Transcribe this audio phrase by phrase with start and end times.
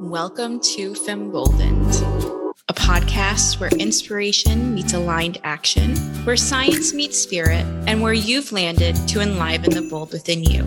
[0.00, 8.00] Welcome to Femboldened, a podcast where inspiration meets aligned action, where science meets spirit, and
[8.00, 10.64] where you've landed to enliven the bold within you.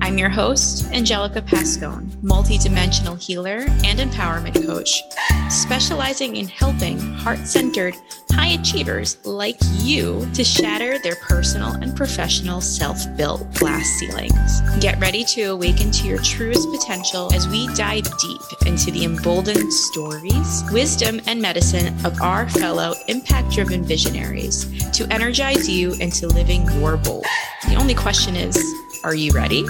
[0.00, 5.02] I'm your host, Angelica Pascone, multidimensional healer and empowerment coach,
[5.50, 7.94] specializing in helping heart centered,
[8.30, 14.60] high achievers like you to shatter their personal and professional self built glass ceilings.
[14.80, 19.72] Get ready to awaken to your truest potential as we dive deep into the emboldened
[19.72, 26.64] stories, wisdom, and medicine of our fellow impact driven visionaries to energize you into living
[26.80, 27.26] your bold.
[27.68, 28.56] The only question is,
[29.04, 29.64] are you ready?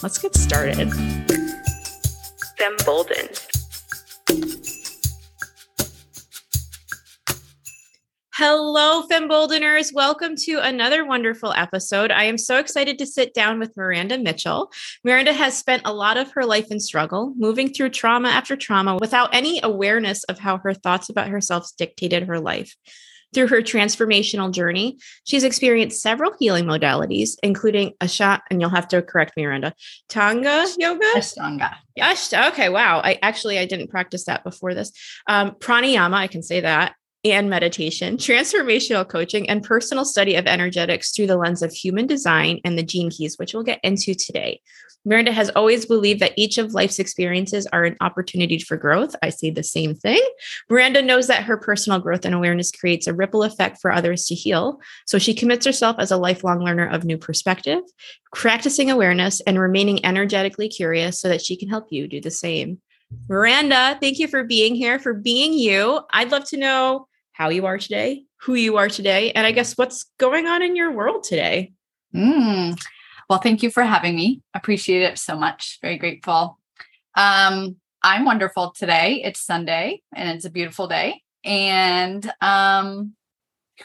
[0.00, 0.88] Let's get started.
[2.56, 3.52] Femboldened.
[8.44, 9.94] Hello, Femboldeners.
[9.94, 12.10] Welcome to another wonderful episode.
[12.10, 14.72] I am so excited to sit down with Miranda Mitchell.
[15.04, 18.96] Miranda has spent a lot of her life in struggle, moving through trauma after trauma
[18.96, 22.74] without any awareness of how her thoughts about herself dictated her life.
[23.32, 28.88] Through her transformational journey, she's experienced several healing modalities, including a shot, and you'll have
[28.88, 29.72] to correct me, Miranda,
[30.08, 31.06] Tanga yoga?
[31.14, 31.76] Ashtanga.
[31.96, 32.48] Ashtanga.
[32.48, 33.00] Okay, wow.
[33.04, 34.90] I actually I didn't practice that before this.
[35.28, 41.12] Um, pranayama, I can say that, and meditation, transformational coaching, and personal study of energetics
[41.12, 44.60] through the lens of human design and the gene keys, which we'll get into today.
[45.04, 49.16] Miranda has always believed that each of life's experiences are an opportunity for growth.
[49.22, 50.20] I say the same thing.
[50.70, 54.34] Miranda knows that her personal growth and awareness creates a ripple effect for others to
[54.34, 54.80] heal.
[55.06, 57.80] So she commits herself as a lifelong learner of new perspective,
[58.32, 62.80] practicing awareness and remaining energetically curious so that she can help you do the same.
[63.28, 66.00] Miranda, thank you for being here, for being you.
[66.12, 69.76] I'd love to know how you are today, who you are today, and I guess
[69.76, 71.72] what's going on in your world today.
[72.14, 72.78] Mm.
[73.28, 74.42] Well, thank you for having me.
[74.54, 75.78] Appreciate it so much.
[75.80, 76.58] Very grateful.
[77.14, 79.22] Um, I'm wonderful today.
[79.24, 81.22] It's Sunday and it's a beautiful day.
[81.44, 83.14] And um,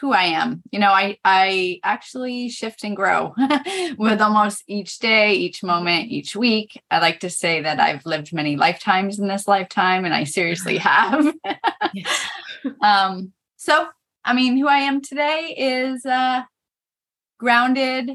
[0.00, 3.34] who I am, you know, I I actually shift and grow
[3.98, 6.80] with almost each day, each moment, each week.
[6.90, 10.78] I like to say that I've lived many lifetimes in this lifetime, and I seriously
[10.78, 11.34] have.
[12.82, 13.88] um, so,
[14.24, 16.42] I mean, who I am today is uh,
[17.38, 18.12] grounded,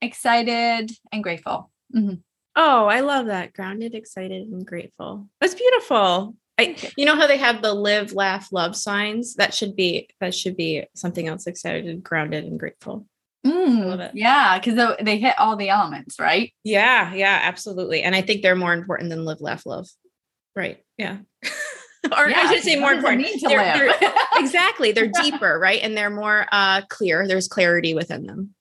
[0.00, 1.70] excited, and grateful.
[1.94, 2.16] Mm-hmm.
[2.54, 3.54] Oh, I love that.
[3.54, 5.28] Grounded, excited, and grateful.
[5.40, 6.36] That's beautiful.
[6.58, 9.34] I, you know how they have the live, laugh, love signs?
[9.36, 11.46] That should be that should be something else.
[11.46, 13.06] Excited, grounded, and grateful.
[13.46, 16.52] Mm, yeah, because they hit all the elements, right?
[16.62, 18.02] Yeah, yeah, absolutely.
[18.02, 19.88] And I think they're more important than live, laugh, love.
[20.54, 20.84] Right.
[20.98, 21.18] Yeah.
[22.16, 23.28] or yeah, I should say more important.
[23.40, 23.58] They're,
[23.98, 24.92] they're, exactly.
[24.92, 25.80] They're deeper, right?
[25.82, 27.26] And they're more uh, clear.
[27.28, 28.54] There's clarity within them.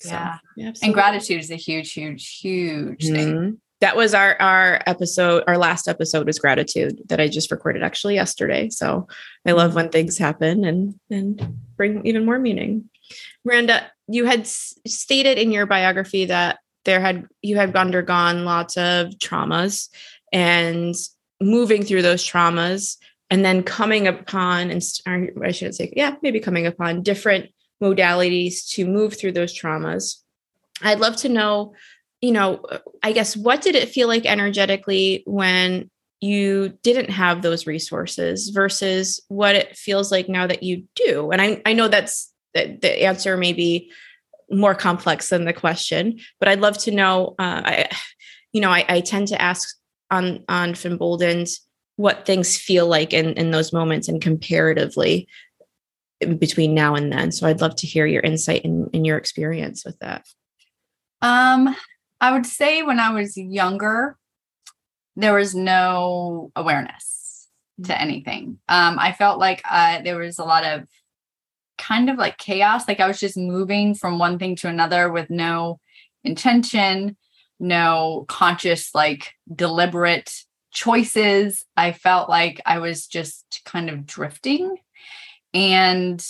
[0.00, 0.38] So, yeah.
[0.56, 3.14] yeah and gratitude is a huge, huge, huge mm-hmm.
[3.14, 3.60] thing.
[3.80, 5.44] That was our our episode.
[5.46, 8.68] Our last episode was gratitude that I just recorded actually yesterday.
[8.68, 9.08] So
[9.46, 12.90] I love when things happen and and bring even more meaning.
[13.44, 18.76] Miranda, you had s- stated in your biography that there had you had undergone lots
[18.76, 19.88] of traumas
[20.32, 20.94] and
[21.40, 22.96] moving through those traumas
[23.30, 24.82] and then coming upon and
[25.42, 27.50] I shouldn't say yeah maybe coming upon different
[27.82, 30.16] modalities to move through those traumas.
[30.82, 31.74] I'd love to know,
[32.20, 32.64] you know,
[33.02, 35.90] I guess what did it feel like energetically when
[36.20, 41.30] you didn't have those resources versus what it feels like now that you do?
[41.30, 43.90] And I, I know that's that the answer may be
[44.50, 47.34] more complex than the question, but I'd love to know.
[47.38, 47.88] Uh, I,
[48.52, 49.76] you know, I, I tend to ask
[50.10, 51.50] on on Femboldened
[51.96, 55.28] what things feel like in in those moments and comparatively
[56.38, 57.32] between now and then.
[57.32, 60.26] So I'd love to hear your insight and in, in your experience with that.
[61.22, 61.74] Um,
[62.20, 64.16] I would say when I was younger,
[65.16, 67.48] there was no awareness
[67.84, 68.02] to mm-hmm.
[68.02, 68.58] anything.
[68.68, 70.86] Um, I felt like uh, there was a lot of
[71.78, 72.86] kind of like chaos.
[72.86, 75.80] Like I was just moving from one thing to another with no
[76.24, 77.16] intention,
[77.60, 80.32] no conscious, like deliberate
[80.72, 81.64] choices.
[81.76, 84.76] I felt like I was just kind of drifting
[85.54, 86.24] and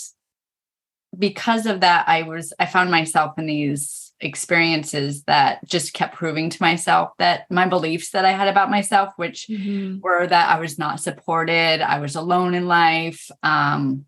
[1.18, 6.50] because of that i was i found myself in these experiences that just kept proving
[6.50, 9.98] to myself that my beliefs that i had about myself which mm-hmm.
[10.00, 14.04] were that i was not supported i was alone in life um,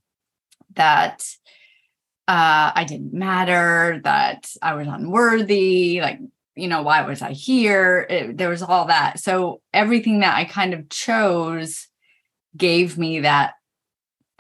[0.74, 1.26] that
[2.28, 6.20] uh, i didn't matter that i was unworthy like
[6.54, 10.44] you know why was i here it, there was all that so everything that i
[10.44, 11.88] kind of chose
[12.56, 13.54] gave me that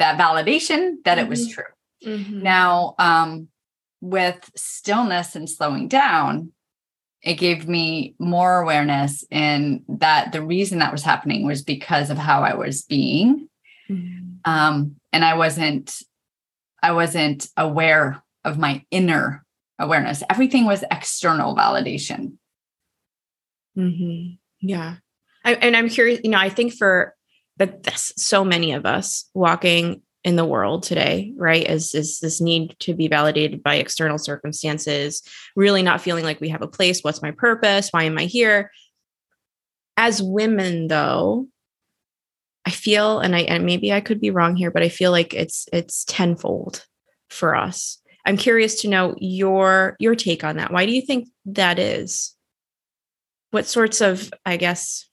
[0.02, 1.26] that validation that mm-hmm.
[1.26, 1.52] it was mm-hmm.
[1.52, 2.12] true.
[2.12, 2.42] Mm-hmm.
[2.42, 3.48] Now, um,
[4.00, 6.52] with stillness and slowing down,
[7.22, 12.18] it gave me more awareness in that the reason that was happening was because of
[12.18, 13.48] how I was being.
[13.88, 14.38] Mm-hmm.
[14.44, 16.02] Um, and I wasn't,
[16.82, 19.44] I wasn't aware of my inner
[19.78, 20.22] awareness.
[20.30, 22.34] Everything was external validation.
[23.76, 24.34] Mm-hmm.
[24.60, 24.96] Yeah.
[25.44, 27.14] I, and I'm curious, you know, I think for
[27.56, 31.68] that, that's so many of us walking in the world today, right?
[31.68, 35.22] Is is this need to be validated by external circumstances,
[35.56, 37.00] really not feeling like we have a place.
[37.02, 37.88] What's my purpose?
[37.90, 38.70] Why am I here?
[39.96, 41.48] As women, though,
[42.64, 45.34] I feel, and I and maybe I could be wrong here, but I feel like
[45.34, 46.86] it's it's tenfold
[47.28, 47.98] for us.
[48.24, 50.72] I'm curious to know your your take on that.
[50.72, 52.34] Why do you think that is?
[53.50, 55.08] What sorts of, I guess,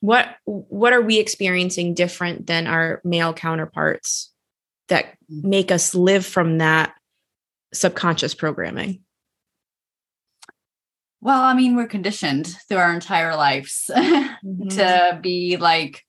[0.00, 4.32] what what are we experiencing different than our male counterparts
[4.88, 6.94] that make us live from that
[7.74, 9.00] subconscious programming?
[11.20, 14.68] Well, I mean, we're conditioned through our entire lives mm-hmm.
[14.68, 16.04] to be like,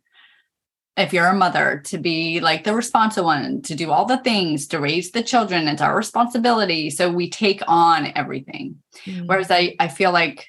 [0.99, 4.67] if you're a mother, to be like the responsible one, to do all the things,
[4.67, 5.67] to raise the children.
[5.67, 6.89] It's our responsibility.
[6.89, 8.81] So we take on everything.
[9.05, 9.25] Mm-hmm.
[9.25, 10.47] Whereas I, I feel like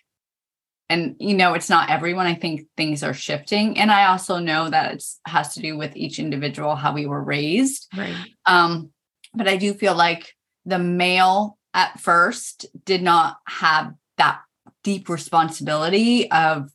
[0.90, 4.68] and you know it's not everyone i think things are shifting and i also know
[4.68, 8.90] that it has to do with each individual how we were raised right um
[9.32, 10.34] but i do feel like
[10.66, 14.40] the male at first did not have that
[14.82, 16.70] deep responsibility of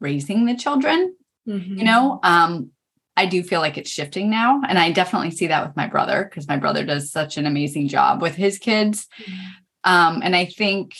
[0.00, 1.14] raising the children
[1.48, 1.78] mm-hmm.
[1.78, 2.70] you know um
[3.16, 4.60] I do feel like it's shifting now.
[4.68, 7.88] And I definitely see that with my brother because my brother does such an amazing
[7.88, 9.06] job with his kids.
[9.20, 9.92] Mm-hmm.
[9.92, 10.96] Um, and I think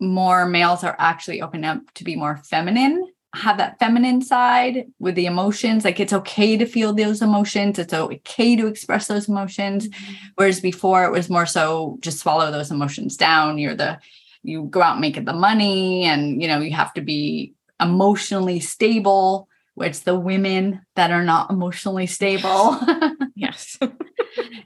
[0.00, 5.14] more males are actually opening up to be more feminine have that feminine side with
[5.16, 9.88] the emotions like it's okay to feel those emotions it's okay to express those emotions
[9.88, 10.14] mm-hmm.
[10.36, 13.98] whereas before it was more so just swallow those emotions down you're the
[14.42, 17.52] you go out and make it the money and you know you have to be
[17.80, 19.48] emotionally stable
[19.78, 22.78] it's the women that are not emotionally stable
[23.34, 23.78] yes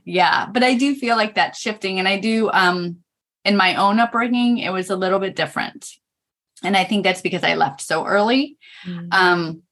[0.04, 2.98] yeah but i do feel like that's shifting and i do um
[3.48, 5.88] in my own upbringing, it was a little bit different.
[6.62, 8.58] And I think that's because I left so early.
[8.84, 9.08] Mm-hmm.
[9.10, 9.62] Um,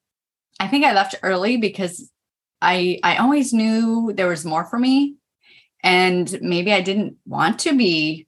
[0.58, 2.10] I think I left early because
[2.62, 5.16] I I always knew there was more for me.
[5.82, 8.26] And maybe I didn't want to be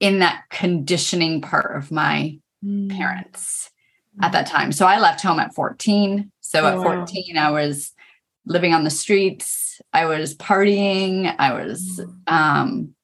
[0.00, 2.96] in that conditioning part of my mm-hmm.
[2.96, 3.70] parents
[4.22, 4.72] at that time.
[4.72, 6.32] So I left home at 14.
[6.56, 7.48] So oh, at 14, wow.
[7.48, 7.92] I was
[8.44, 9.80] living on the streets.
[9.92, 11.34] I was partying.
[11.38, 12.32] I was mm.
[12.32, 12.94] um,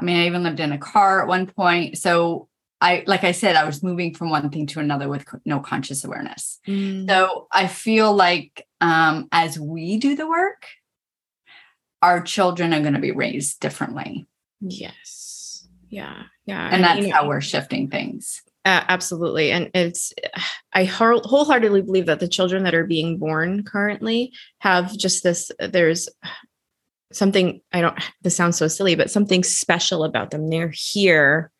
[0.00, 1.98] I mean, I even lived in a car at one point.
[1.98, 2.48] So
[2.80, 6.04] I, like I said, I was moving from one thing to another with no conscious
[6.04, 6.58] awareness.
[6.66, 7.06] Mm.
[7.06, 10.64] So I feel like um, as we do the work,
[12.00, 14.26] our children are going to be raised differently.
[14.62, 15.68] Yes.
[15.90, 16.22] Yeah.
[16.46, 16.64] Yeah.
[16.64, 18.42] And, and that's know, how we're shifting things.
[18.64, 19.50] Uh, absolutely.
[19.50, 20.12] And it's,
[20.72, 26.08] I wholeheartedly believe that the children that are being born currently have just this, there's
[27.12, 30.48] something I don't this sounds so silly, but something special about them.
[30.48, 31.50] They're here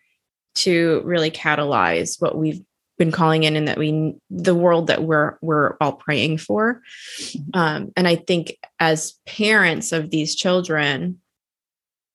[0.57, 2.61] to really catalyze what we've
[2.99, 6.83] been calling in and that we the world that we're we're all praying for.
[7.19, 7.51] Mm-hmm.
[7.55, 11.19] Um, and I think as parents of these children,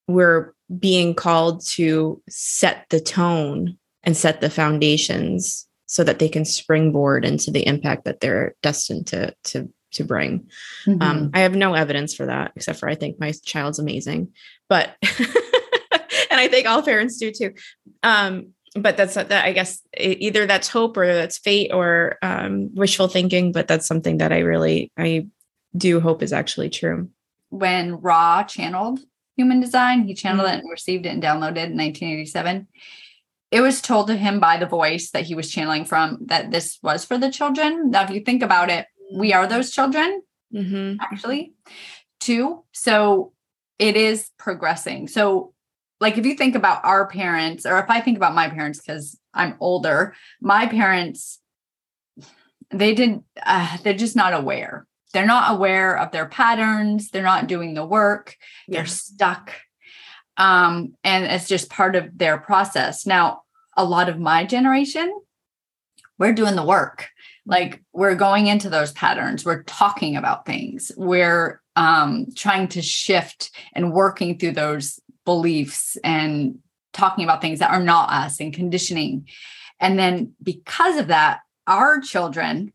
[0.07, 6.45] we're being called to set the tone and set the foundations so that they can
[6.45, 10.49] springboard into the impact that they're destined to to to bring.
[10.87, 11.01] Um, mm-hmm.
[11.01, 14.33] Um, I have no evidence for that, except for I think my child's amazing,
[14.69, 17.53] but and I think all parents do too.
[18.03, 23.07] Um, but that's that I guess either that's hope or that's fate or um, wishful
[23.07, 23.51] thinking.
[23.51, 25.27] But that's something that I really I
[25.77, 27.09] do hope is actually true.
[27.49, 28.99] When Ra channeled
[29.37, 30.57] human design, he channeled mm-hmm.
[30.57, 32.67] it and received it and downloaded it in 1987
[33.55, 36.77] it was told to him by the voice that he was channeling from that this
[36.83, 37.91] was for the children.
[37.91, 38.85] Now, if you think about it,
[39.15, 40.21] we are those children
[40.53, 40.97] mm-hmm.
[40.99, 41.53] actually
[42.19, 42.63] too.
[42.73, 43.31] So
[43.79, 45.07] it is progressing.
[45.07, 45.53] So
[46.01, 49.17] like if you think about our parents or if i think about my parents because
[49.33, 51.39] i'm older my parents
[52.69, 54.85] they did uh, they're just not aware.
[55.13, 57.09] They're not aware of their patterns.
[57.09, 58.35] They're not doing the work.
[58.67, 59.53] They're stuck.
[60.37, 63.05] Um and it's just part of their process.
[63.05, 63.43] Now
[63.75, 65.13] a lot of my generation
[66.17, 67.09] we're doing the work.
[67.45, 69.45] Like we're going into those patterns.
[69.45, 70.91] We're talking about things.
[70.97, 76.59] We're um, trying to shift and working through those beliefs and
[76.93, 79.27] talking about things that are not us and conditioning.
[79.79, 82.71] And then because of that our children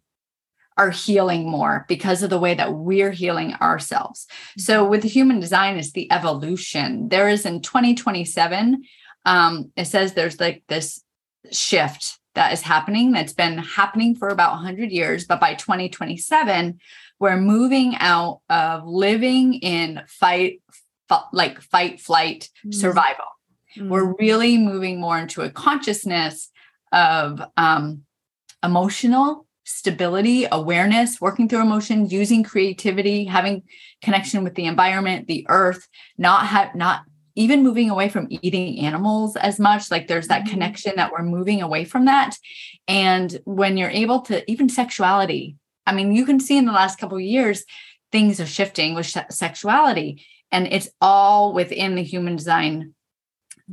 [0.77, 4.27] are healing more because of the way that we're healing ourselves.
[4.57, 4.91] So mm-hmm.
[4.91, 7.09] with human design is the evolution.
[7.09, 8.83] There is in 2027
[9.25, 11.03] um, it says there's like this
[11.51, 15.27] shift that is happening that's been happening for about 100 years.
[15.27, 16.79] But by 2027,
[17.19, 20.63] we're moving out of living in fight,
[21.11, 22.73] f- like fight, flight, mm.
[22.73, 23.27] survival.
[23.77, 23.89] Mm.
[23.89, 26.51] We're really moving more into a consciousness
[26.93, 28.03] of um,
[28.63, 33.63] emotional stability, awareness, working through emotions, using creativity, having
[34.03, 35.87] connection with the environment, the earth,
[36.19, 37.03] not have not
[37.41, 40.53] even moving away from eating animals as much like there's that mm-hmm.
[40.53, 42.37] connection that we're moving away from that.
[42.87, 45.57] And when you're able to even sexuality
[45.87, 47.65] i mean you can see in the last couple of years
[48.13, 50.25] things are shifting with sexuality.
[50.53, 52.95] And it's all within the human design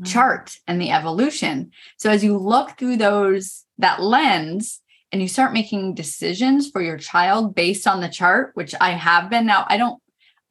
[0.05, 1.71] chart and the evolution.
[1.97, 4.81] So as you look through those that lens
[5.11, 9.29] and you start making decisions for your child based on the chart which i have
[9.29, 10.01] been now i don't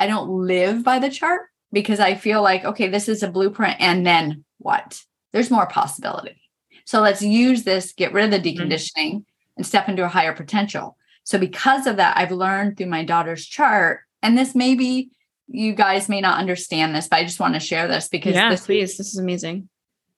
[0.01, 1.43] i don't live by the chart
[1.77, 5.03] because i feel like okay this is a blueprint and then what
[5.33, 6.41] there's more possibility
[6.87, 8.63] so let's use this get rid of the mm-hmm.
[8.63, 9.57] deconditioning mm-hmm.
[9.57, 13.45] and step into a higher potential so because of that i've learned through my daughter's
[13.45, 15.11] chart and this maybe
[15.49, 18.49] you guys may not understand this but i just want to share this because yeah
[18.49, 19.69] this please this is amazing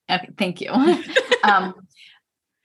[0.09, 0.71] okay, thank you
[1.43, 1.75] um,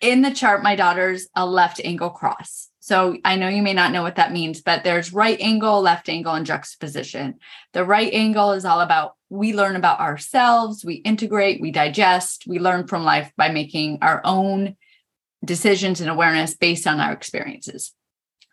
[0.04, 2.70] in the chart, my daughter's a left angle cross.
[2.84, 6.10] So I know you may not know what that means, but there's right angle, left
[6.10, 7.36] angle, and juxtaposition.
[7.72, 12.60] The right angle is all about we learn about ourselves, we integrate, we digest, we
[12.60, 14.76] learn from life by making our own
[15.46, 17.94] decisions and awareness based on our experiences.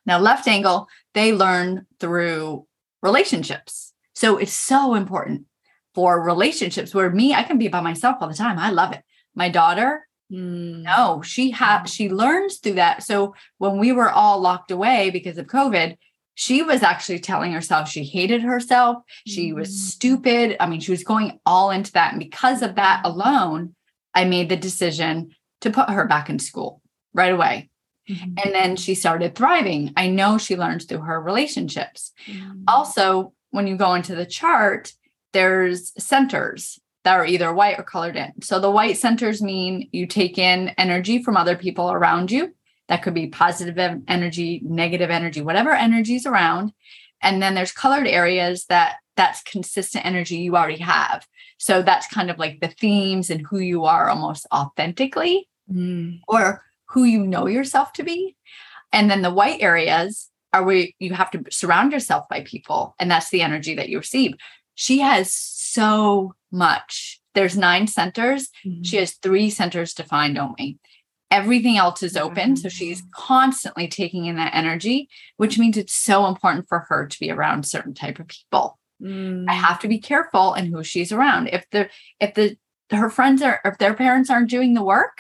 [0.06, 2.68] Now, left angle, they learn through
[3.02, 3.92] relationships.
[4.14, 5.46] So it's so important
[5.92, 8.60] for relationships where me, I can be by myself all the time.
[8.60, 9.02] I love it.
[9.34, 10.82] My daughter, Mm.
[10.82, 13.02] No, she had she learns through that.
[13.02, 15.96] So when we were all locked away because of COVID,
[16.34, 19.02] she was actually telling herself she hated herself.
[19.26, 19.72] She was mm.
[19.72, 20.56] stupid.
[20.60, 22.12] I mean, she was going all into that.
[22.12, 23.74] And because of that alone,
[24.14, 26.80] I made the decision to put her back in school
[27.12, 27.68] right away.
[28.08, 28.34] Mm-hmm.
[28.42, 29.92] And then she started thriving.
[29.96, 32.12] I know she learns through her relationships.
[32.26, 32.62] Mm-hmm.
[32.66, 34.92] Also, when you go into the chart,
[35.32, 38.42] there's centers that are either white or colored in.
[38.42, 42.54] So the white centers mean you take in energy from other people around you.
[42.88, 43.78] That could be positive
[44.08, 46.72] energy, negative energy, whatever energy is around.
[47.22, 51.26] And then there's colored areas that that's consistent energy you already have.
[51.58, 56.20] So that's kind of like the themes and who you are almost authentically mm.
[56.26, 58.36] or who you know yourself to be.
[58.92, 62.94] And then the white areas are where you have to surround yourself by people.
[62.98, 64.32] And that's the energy that you receive.
[64.74, 65.32] She has
[65.72, 67.20] so much.
[67.34, 68.48] There's nine centers.
[68.64, 68.82] Mm-hmm.
[68.82, 70.78] She has three centers defined only.
[71.30, 72.56] Everything else is open.
[72.56, 77.20] So she's constantly taking in that energy, which means it's so important for her to
[77.20, 78.78] be around certain type of people.
[79.00, 79.46] Mm.
[79.48, 81.48] I have to be careful in who she's around.
[81.48, 82.56] If the if the
[82.90, 85.18] her friends are if their parents aren't doing the work,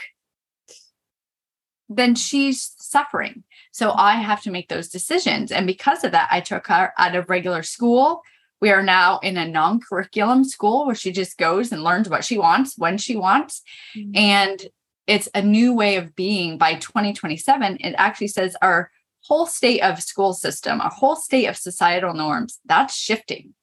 [1.88, 3.44] then she's suffering.
[3.72, 5.52] So I have to make those decisions.
[5.52, 8.22] And because of that, I took her out of regular school
[8.60, 12.24] we are now in a non curriculum school where she just goes and learns what
[12.24, 13.62] she wants when she wants.
[13.96, 14.16] Mm-hmm.
[14.16, 14.66] And
[15.06, 17.78] it's a new way of being by 2027.
[17.80, 18.90] It actually says our
[19.22, 23.54] whole state of school system, our whole state of societal norms, that's shifting.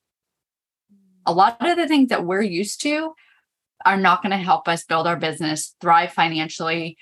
[1.26, 3.14] A lot of the things that we're used to
[3.84, 6.96] are not going to help us build our business, thrive financially,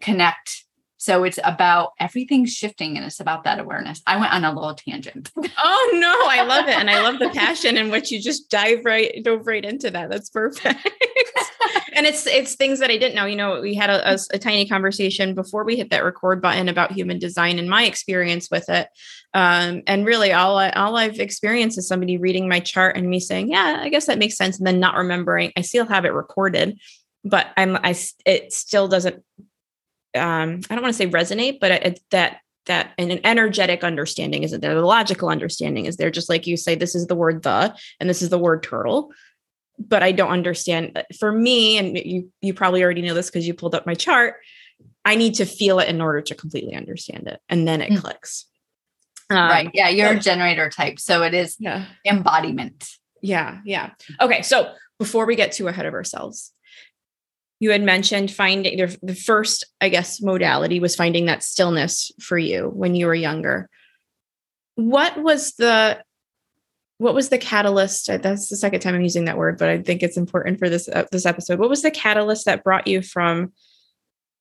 [0.00, 0.64] connect
[1.00, 4.02] so it's about everything shifting and it's about that awareness.
[4.06, 5.30] I went on a little tangent.
[5.38, 6.76] oh no, I love it.
[6.76, 10.10] And I love the passion in which you just dive right dove right into that.
[10.10, 10.66] That's perfect.
[11.94, 13.24] and it's it's things that I didn't know.
[13.24, 16.68] You know, we had a, a, a, tiny conversation before we hit that record button
[16.68, 18.90] about human design and my experience with it.
[19.32, 23.20] Um, and really all I all I've experienced is somebody reading my chart and me
[23.20, 24.58] saying, Yeah, I guess that makes sense.
[24.58, 25.50] And then not remembering.
[25.56, 26.78] I still have it recorded,
[27.24, 29.24] but I'm I it still doesn't
[30.14, 34.42] um, I don't want to say resonate, but it, that that and an energetic understanding
[34.42, 34.74] isn't there.
[34.74, 36.10] The logical understanding is there.
[36.10, 39.12] Just like you say, this is the word the, and this is the word turtle.
[39.78, 40.92] But I don't understand.
[40.96, 43.94] Uh, for me, and you you probably already know this because you pulled up my
[43.94, 44.36] chart.
[45.04, 48.00] I need to feel it in order to completely understand it, and then it mm.
[48.00, 48.46] clicks.
[49.30, 49.70] Um, right.
[49.72, 51.86] Yeah, you're a generator type, so it is yeah.
[52.04, 52.88] embodiment.
[53.22, 53.60] Yeah.
[53.64, 53.90] Yeah.
[54.20, 54.42] Okay.
[54.42, 56.52] So before we get too ahead of ourselves,
[57.60, 62.70] you had mentioned finding the first i guess modality was finding that stillness for you
[62.70, 63.68] when you were younger.
[64.74, 66.02] What was the
[66.96, 68.06] what was the catalyst?
[68.08, 70.88] That's the second time i'm using that word but i think it's important for this
[70.88, 71.60] uh, this episode.
[71.60, 73.52] What was the catalyst that brought you from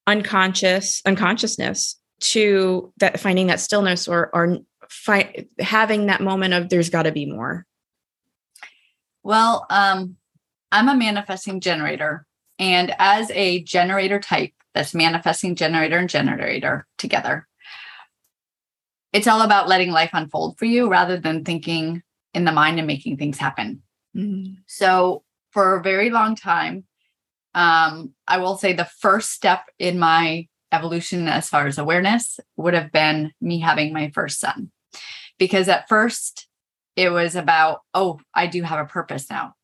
[0.08, 4.60] unconscious unconsciousness to that finding that stillness or or
[4.90, 7.66] fi- having that moment of there's got to be more?
[9.24, 10.16] Well um
[10.72, 12.26] i'm a manifesting generator
[12.60, 17.48] and as a generator type, that's manifesting generator and generator together.
[19.12, 22.86] It's all about letting life unfold for you rather than thinking in the mind and
[22.86, 23.82] making things happen.
[24.16, 24.58] Mhm.
[24.68, 26.86] So for a very long time,
[27.56, 32.76] um, I will say the first step in my evolution as far as awareness would
[32.76, 34.72] have been me having my first son.
[35.40, 36.48] Because at first
[36.96, 39.56] it was about, oh, I do have a purpose now.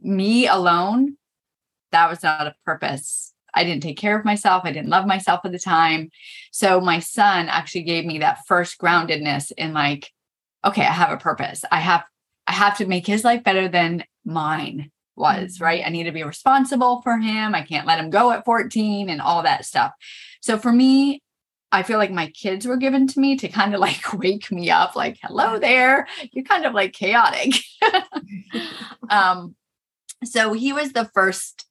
[0.00, 1.16] Me alone,
[1.94, 3.32] that was not a purpose.
[3.54, 4.62] I didn't take care of myself.
[4.64, 6.10] I didn't love myself at the time.
[6.50, 10.10] So my son actually gave me that first groundedness in like,
[10.64, 11.64] okay, I have a purpose.
[11.70, 12.04] I have
[12.46, 15.82] I have to make his life better than mine was, right?
[15.86, 17.54] I need to be responsible for him.
[17.54, 19.92] I can't let him go at 14 and all that stuff.
[20.42, 21.22] So for me,
[21.72, 24.70] I feel like my kids were given to me to kind of like wake me
[24.70, 26.06] up, like, hello there.
[26.32, 27.54] You're kind of like chaotic.
[29.10, 29.54] um,
[30.22, 31.64] so he was the first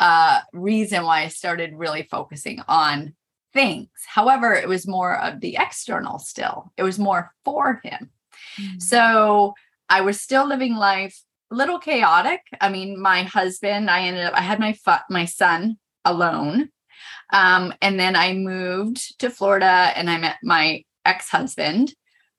[0.00, 3.14] uh reason why I started really focusing on
[3.52, 3.88] things.
[4.06, 6.72] However, it was more of the external still.
[6.76, 8.10] It was more for him.
[8.60, 8.78] Mm-hmm.
[8.78, 9.54] So
[9.88, 11.18] I was still living life
[11.50, 12.40] a little chaotic.
[12.60, 16.70] I mean, my husband, I ended up, I had my fu- my son alone.
[17.32, 21.94] Um, and then I moved to Florida and I met my ex-husband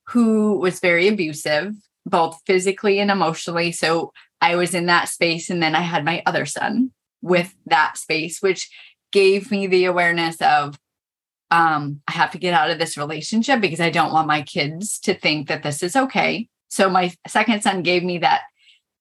[0.08, 1.74] who was very abusive,
[2.06, 3.72] both physically and emotionally.
[3.72, 5.50] So I was in that space.
[5.50, 6.92] And then I had my other son
[7.27, 8.69] with that space, which
[9.12, 10.79] gave me the awareness of
[11.50, 15.00] um, I have to get out of this relationship because I don't want my kids
[15.00, 16.50] to think that this is okay.
[16.67, 18.41] So my second son gave me that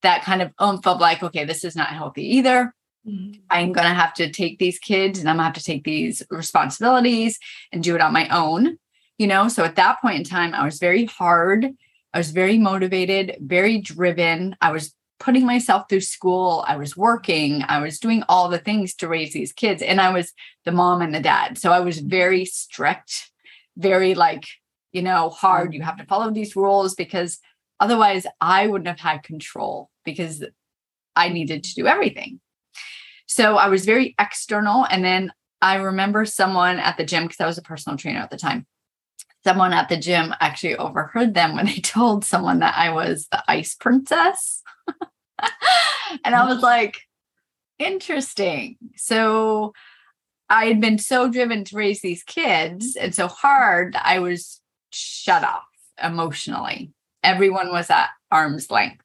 [0.02, 2.73] that kind of oomph of like, okay, this is not healthy either.
[3.06, 3.40] Mhm.
[3.50, 7.38] I'm gonna have to take these kids and I'm gonna have to take these responsibilities
[7.73, 8.78] and do it on my own.
[9.18, 11.71] You know, so at that point in time, I was very hard.
[12.12, 14.56] I was very motivated, very driven.
[14.61, 16.64] I was putting myself through school.
[16.66, 17.62] I was working.
[17.68, 19.82] I was doing all the things to raise these kids.
[19.82, 20.32] And I was
[20.64, 21.58] the mom and the dad.
[21.58, 23.30] So I was very strict,
[23.76, 24.44] very like,
[24.92, 25.70] you know, hard.
[25.70, 25.75] Mm.
[25.75, 27.38] You have to follow these rules because
[27.80, 30.44] otherwise I wouldn't have had control because
[31.14, 32.40] I needed to do everything.
[33.26, 34.87] So I was very external.
[34.90, 38.31] And then I remember someone at the gym, because I was a personal trainer at
[38.31, 38.66] the time.
[39.44, 43.42] Someone at the gym actually overheard them when they told someone that I was the
[43.49, 44.62] ice princess.
[46.25, 46.99] and I was like,
[47.79, 48.77] interesting.
[48.96, 49.72] So
[50.49, 54.61] I had been so driven to raise these kids and so hard, that I was
[54.90, 55.64] shut off
[56.03, 56.92] emotionally.
[57.22, 59.03] Everyone was at arm's length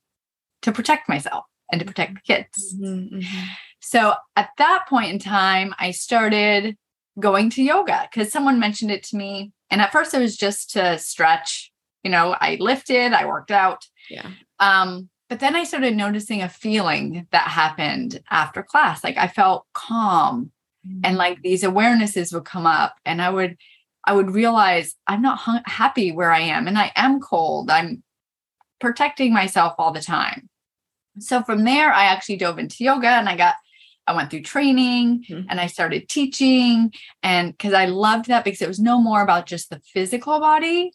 [0.61, 2.75] to protect myself and to protect the kids.
[2.75, 3.47] Mhm, mhm.
[3.79, 6.77] So at that point in time, I started
[7.19, 9.51] going to yoga because someone mentioned it to me.
[9.69, 11.71] And at first, it was just to stretch.
[12.03, 13.85] You know, I lifted, I worked out.
[14.09, 14.31] Yeah.
[14.59, 19.03] Um, but then I started noticing a feeling that happened after class.
[19.03, 20.51] Like I felt calm
[21.03, 23.57] and like these awarenesses would come up and I would
[24.03, 27.69] I would realize I'm not happy where I am and I am cold.
[27.69, 28.03] I'm
[28.79, 30.49] protecting myself all the time.
[31.19, 33.55] So from there I actually dove into yoga and I got
[34.07, 35.45] I went through training Mhm.
[35.49, 36.91] and I started teaching
[37.23, 40.91] and cuz I loved that because it was no more about just the physical body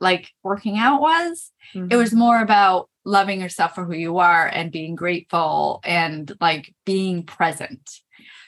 [0.00, 1.52] like working out was
[1.90, 6.74] it was more about loving yourself for who you are and being grateful and like
[6.84, 8.00] being present.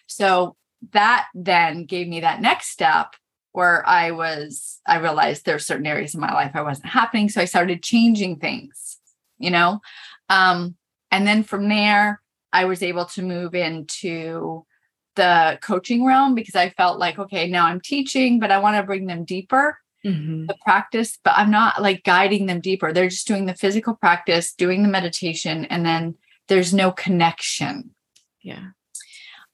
[0.06, 0.56] So
[0.92, 3.14] that then gave me that next step
[3.52, 7.28] where I was, I realized there are certain areas in my life I wasn't happening.
[7.28, 8.98] So I started changing things,
[9.38, 9.80] you know?
[10.28, 10.76] Um,
[11.10, 14.64] and then from there, I was able to move into
[15.16, 18.82] the coaching realm because I felt like, okay, now I'm teaching, but I want to
[18.82, 20.46] bring them deeper Mhm.
[20.48, 22.90] the practice, but I'm not like guiding them deeper.
[22.92, 26.14] They're just doing the physical practice, doing the meditation, and then
[26.48, 27.94] there's no connection.
[28.40, 28.68] Yeah.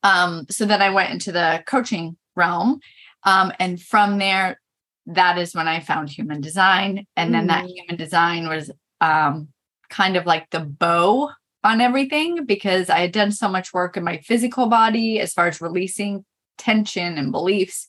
[0.04, 2.80] Um, so then I went into the coaching realm.
[3.24, 4.61] Um, and from there,
[5.06, 7.06] that is when I found human design.
[7.16, 7.74] And then that Mm.
[7.74, 9.48] human design was um,
[9.90, 11.30] kind of like the bow
[11.66, 15.48] on everything because I had done so much work in my physical body as far
[15.48, 16.24] as releasing
[16.57, 17.88] tension and beliefs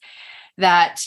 [0.57, 1.01] that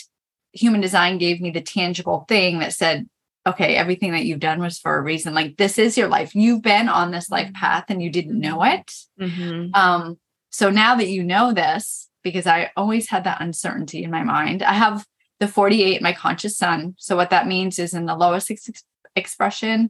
[0.53, 3.07] human design gave me the tangible thing that said,
[3.45, 5.33] okay, everything that you've done was for a reason.
[5.33, 6.33] Like this is your life.
[6.33, 8.91] You've been on this life path and you didn't know it.
[9.19, 9.75] Mhm.
[9.75, 10.17] Um,
[10.49, 14.61] so now that you know this, because I always had that uncertainty in my mind,
[14.63, 15.05] I have
[15.39, 16.95] the 48, my conscious sun.
[16.97, 18.83] So what that means is in the lowest ex-
[19.15, 19.89] expression,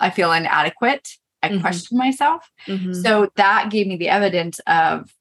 [0.00, 1.08] I feel inadequate.
[1.46, 1.60] I Mhm.
[1.60, 2.48] question myself.
[2.66, 2.94] Mhm.
[3.02, 5.12] So that gave me the evidence of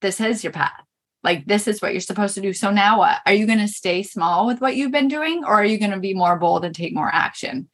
[0.00, 0.82] this is your path.
[1.22, 2.52] Like this is what you're supposed to do.
[2.52, 3.20] So now what?
[3.26, 5.90] Are you going to stay small with what you've been doing or are you going
[5.92, 7.68] to be more bold and take more action?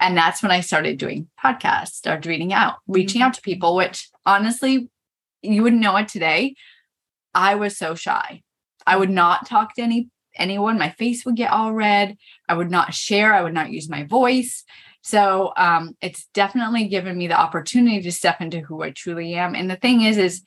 [0.00, 4.08] And that's when I started doing podcasts, started reading out, reaching out to people, which
[4.26, 4.88] honestly,
[5.42, 6.54] you wouldn't know it today.
[7.34, 8.42] I was so shy.
[8.86, 10.78] I would not talk to any anyone.
[10.78, 12.16] My face would get all red.
[12.48, 13.32] I would not share.
[13.32, 14.64] I would not use my voice.
[15.04, 19.54] So um, it's definitely given me the opportunity to step into who I truly am.
[19.54, 20.42] And the thing is, is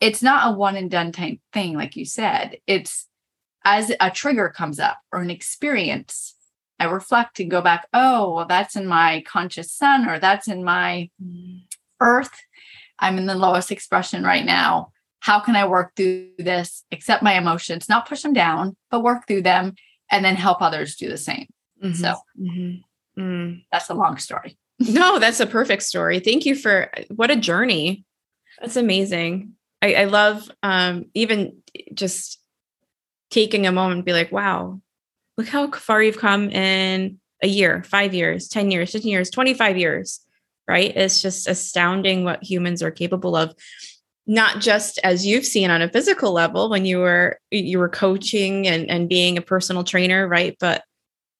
[0.00, 2.56] it's not a one and done type thing, like you said.
[2.66, 3.06] It's
[3.62, 6.34] as a trigger comes up or an experience,
[6.80, 10.64] I reflect and go back, oh, well, that's in my conscious sun or that's in
[10.64, 11.10] my
[12.00, 12.32] earth.
[12.98, 14.92] I'm in the lowest expression right now.
[15.20, 19.26] How can I work through this, accept my emotions, not push them down, but work
[19.26, 19.74] through them
[20.10, 21.48] and then help others do the same?
[21.82, 21.94] Mm-hmm.
[21.94, 22.80] So mm-hmm.
[23.18, 23.64] Mm.
[23.70, 24.58] that's a long story.
[24.78, 26.18] no, that's a perfect story.
[26.20, 28.04] Thank you for what a journey.
[28.60, 29.52] That's amazing.
[29.82, 31.58] I, I love um, even
[31.92, 32.40] just
[33.30, 34.80] taking a moment and be like, wow,
[35.36, 39.76] look how far you've come in a year, five years, 10 years, 15 years, 25
[39.76, 40.20] years,
[40.66, 40.96] right?
[40.96, 43.54] It's just astounding what humans are capable of.
[44.26, 48.66] Not just as you've seen on a physical level when you were you were coaching
[48.66, 50.56] and, and being a personal trainer, right?
[50.58, 50.82] But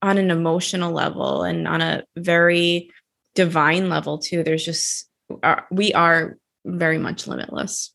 [0.05, 2.91] on an emotional level and on a very
[3.35, 4.45] divine level too.
[4.45, 5.09] There's just
[5.43, 6.37] uh, we are
[6.67, 7.91] very much limitless.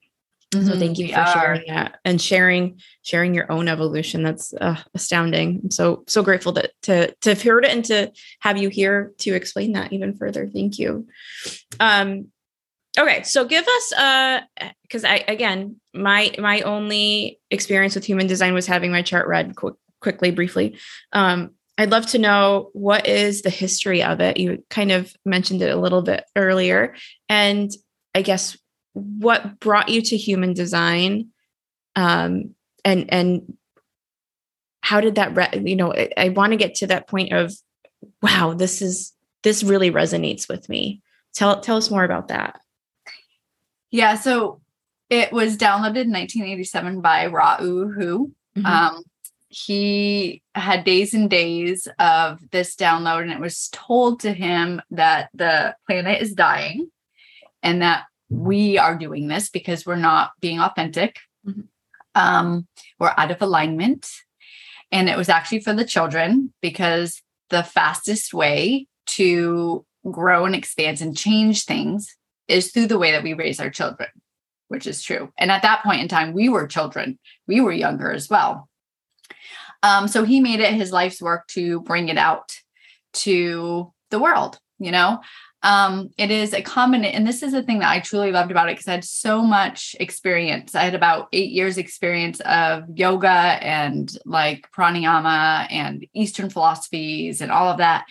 [0.51, 0.67] Mm-hmm.
[0.67, 1.33] So thank you we for are.
[1.33, 4.23] sharing that and sharing sharing your own evolution.
[4.23, 5.61] That's uh, astounding.
[5.63, 9.13] I'm so so grateful that to to have heard it and to have you here
[9.19, 10.49] to explain that even further.
[10.51, 11.07] Thank you.
[11.79, 12.29] Um,
[12.97, 14.41] okay, so give us uh
[14.81, 19.55] because I again my my only experience with human design was having my chart read
[19.55, 20.79] qu- quickly briefly.
[21.13, 24.37] Um, I'd love to know what is the history of it.
[24.37, 26.93] You kind of mentioned it a little bit earlier,
[27.29, 27.71] and
[28.13, 28.57] I guess
[28.93, 31.29] what brought you to human design?
[31.95, 33.57] Um, and and
[34.81, 37.53] how did that re- you know i, I want to get to that point of
[38.21, 39.13] wow this is
[39.43, 41.01] this really resonates with me.
[41.33, 42.59] Tell tell us more about that.
[43.91, 44.61] Yeah so
[45.09, 48.31] it was downloaded in 1987 by Ra-Uru Hu.
[48.57, 48.65] Mm-hmm.
[48.65, 49.03] um,
[49.49, 55.29] he had days and days of this download and it was told to him that
[55.33, 56.89] the planet is dying
[57.63, 61.17] and that we are doing this because we're not being authentic.
[61.45, 61.62] Mm-hmm.
[62.13, 62.67] Um,
[62.99, 64.07] we're out of alignment.
[64.91, 71.01] And it was actually for the children because the fastest way to grow and expand
[71.01, 72.15] and change things
[72.47, 74.09] is through the way that we raise our children,
[74.67, 75.31] which is true.
[75.38, 78.68] And at that point in time, we were children, we were younger as well.
[79.83, 82.51] Um, so he made it his life's work to bring it out
[83.13, 85.21] to the world, you know
[85.61, 88.69] um, it is a common, and this is the thing that I truly loved about
[88.69, 90.73] it because I had so much experience.
[90.73, 97.51] I had about eight years experience of yoga and like pranayama and Eastern philosophies and
[97.51, 98.05] all of that.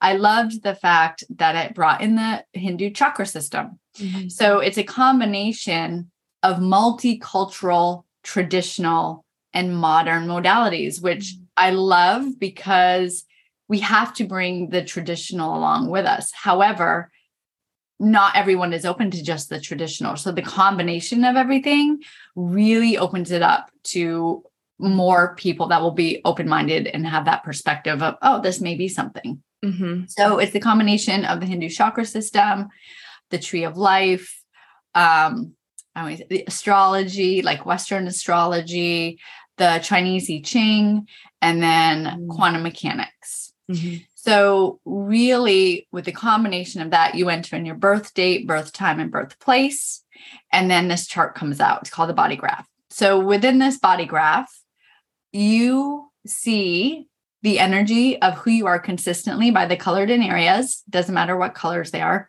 [0.00, 3.78] I loved the fact that it brought in the Hindu chakra system.
[3.98, 4.28] Mm-hmm.
[4.28, 6.10] So it's a combination
[6.42, 9.23] of multicultural, traditional,
[9.54, 11.44] and modern modalities, which mm-hmm.
[11.56, 13.24] I love because
[13.68, 16.30] we have to bring the traditional along with us.
[16.34, 17.10] However,
[18.00, 20.16] not everyone is open to just the traditional.
[20.16, 22.02] So the combination of everything
[22.34, 24.42] really opens it up to
[24.78, 28.74] more people that will be open minded and have that perspective of, oh, this may
[28.74, 29.40] be something.
[29.64, 30.04] Mm-hmm.
[30.08, 32.68] So it's the combination of the Hindu chakra system,
[33.30, 34.42] the tree of life,
[34.94, 35.54] um,
[35.96, 39.20] I mean, the astrology, like Western astrology,
[39.56, 41.06] the Chinese I Ching,
[41.40, 42.28] and then mm.
[42.28, 43.52] quantum mechanics.
[43.70, 43.98] Mm-hmm.
[44.14, 48.98] So, really, with the combination of that, you enter in your birth date, birth time,
[48.98, 50.02] and birthplace.
[50.52, 51.82] And then this chart comes out.
[51.82, 52.66] It's called the body graph.
[52.90, 54.50] So, within this body graph,
[55.32, 57.06] you see
[57.42, 61.54] the energy of who you are consistently by the colored in areas, doesn't matter what
[61.54, 62.28] colors they are.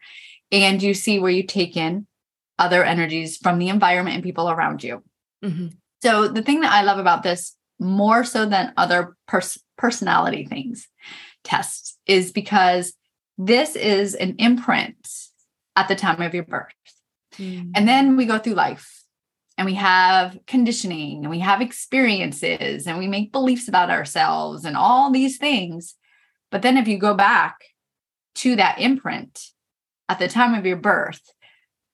[0.52, 2.08] And you see where you take in
[2.60, 5.04] other energies from the environment and people around you.
[5.44, 5.68] Mm-hmm.
[6.06, 10.88] So, the thing that I love about this more so than other pers- personality things
[11.44, 12.94] tests is because
[13.40, 14.96] this is an imprint
[15.76, 16.76] at the time of your birth.
[17.40, 17.72] Mm.
[17.74, 19.04] And then we go through life
[19.58, 24.78] and we have conditioning and we have experiences and we make beliefs about ourselves and
[24.78, 25.96] all these things.
[26.52, 27.56] But then if you go back
[28.36, 29.42] to that imprint
[30.08, 31.22] at the time of your birth,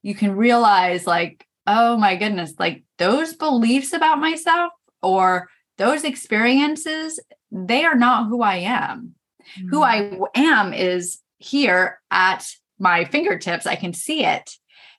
[0.04, 7.20] you can realize, like, oh my goodness, like those beliefs about myself or those experiences,
[7.52, 9.16] they are not who I am.
[9.58, 9.70] Mm-hmm.
[9.70, 12.48] Who I am is here at
[12.80, 13.66] my fingertips.
[13.66, 14.52] I can see it.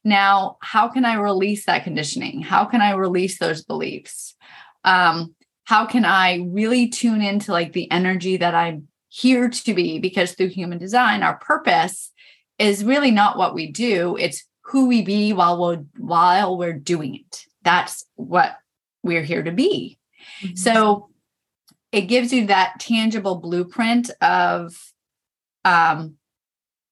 [0.05, 2.43] Now, how can I release that conditioning?
[2.43, 4.35] How can I release those beliefs?
[4.85, 10.01] Um, how can I really tune into like the energy that I'm here to be?
[10.01, 12.11] Because through human design, our purpose
[12.59, 17.15] is really not what we do, it's who we be while we're while we're doing
[17.17, 17.47] it.
[17.63, 18.57] That's what
[19.03, 19.99] we're here to be.
[20.43, 20.59] Mhm.
[20.59, 21.11] So
[21.91, 24.75] it gives you that tangible blueprint of
[25.65, 26.15] um,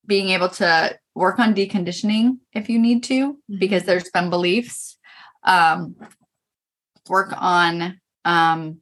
[0.06, 4.98] being able to work on deconditioning if you need to, because there's been beliefs.
[5.44, 5.96] Um,
[7.08, 8.80] work on um,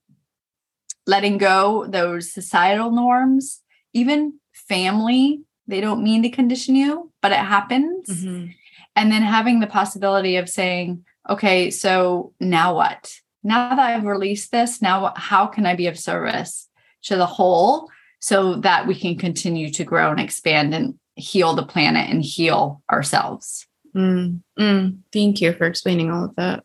[1.06, 3.62] letting go those societal norms,
[3.94, 5.42] even family.
[5.66, 8.54] They don't mean to condition you, but it happens Mhm.
[8.98, 14.50] And then having the possibility of saying okay so now what now that i've released
[14.50, 16.68] this now how can i be of service
[17.02, 17.88] to the whole
[18.20, 22.82] so that we can continue to grow and expand and heal the planet and heal
[22.90, 24.98] ourselves Mm, mm.
[25.12, 26.64] Thank you for explaining all of that.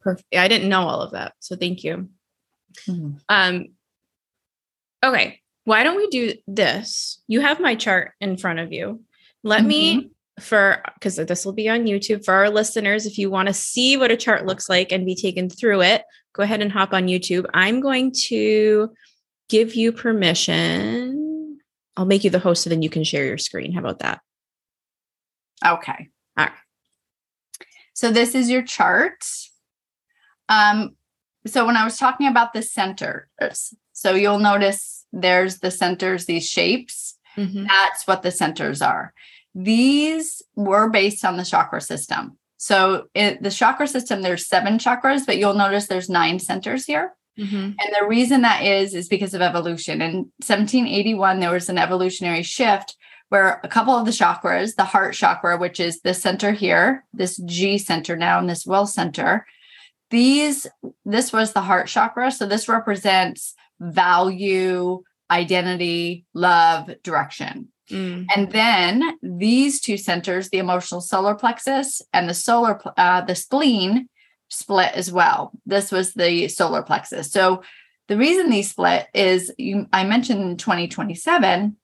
[0.00, 0.26] Perfect.
[0.36, 2.08] I didn't know all of that, so thank you.
[3.28, 3.68] Um.
[5.02, 7.20] Okay, why don't we do this?
[7.26, 9.02] You have my chart in front of you.
[9.42, 13.06] Let me for because this will be on YouTube for our listeners.
[13.06, 16.02] If you want to see what a chart looks like and be taken through it,
[16.32, 17.46] go ahead and hop on YouTube.
[17.54, 18.90] I'm going to
[19.48, 21.58] give you permission.
[21.96, 23.72] I'll make you the host so then you can share your screen.
[23.72, 24.20] How about that?
[25.64, 26.52] okay All right.
[27.94, 29.24] so this is your chart
[30.50, 30.94] um
[31.46, 36.46] so when i was talking about the centers so you'll notice there's the centers these
[36.46, 37.66] shapes Mhm.
[37.66, 39.12] That's what the centers are.
[39.54, 42.38] These were based on the chakra system.
[42.56, 47.14] So it, the chakra system, there's seven chakras, but you'll notice there's nine centers here.
[47.38, 47.74] Mhm.
[47.78, 50.00] And the reason that is, is because of evolution.
[50.00, 52.96] In 1781, there was an evolutionary shift
[53.28, 57.36] where a couple of the chakras, the heart chakra, which is this center here, this
[57.38, 59.46] G center now, and this will center,
[60.10, 60.66] these,
[61.04, 62.30] this was the heart chakra.
[62.30, 67.68] So this represents value, identity, love, direction.
[67.90, 68.26] Mm.
[68.34, 74.08] And then these two centers, the emotional solar plexus and the solar, uh, the spleen,
[74.48, 75.52] split as well.
[75.66, 77.30] This was the solar plexus.
[77.30, 77.62] So
[78.08, 81.76] the reason these split is you, I mentioned in 2027,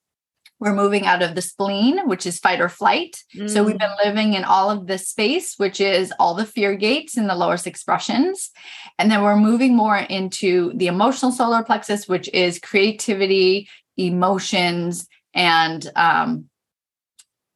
[0.60, 3.16] we're moving out of the spleen, which is fight or flight.
[3.46, 7.16] So we've been living in all of this space, which is all the fear gates
[7.16, 8.50] and the lowest expressions.
[8.98, 15.90] And then we're moving more into the emotional solar plexus, which is creativity, emotions, and
[15.96, 16.46] um,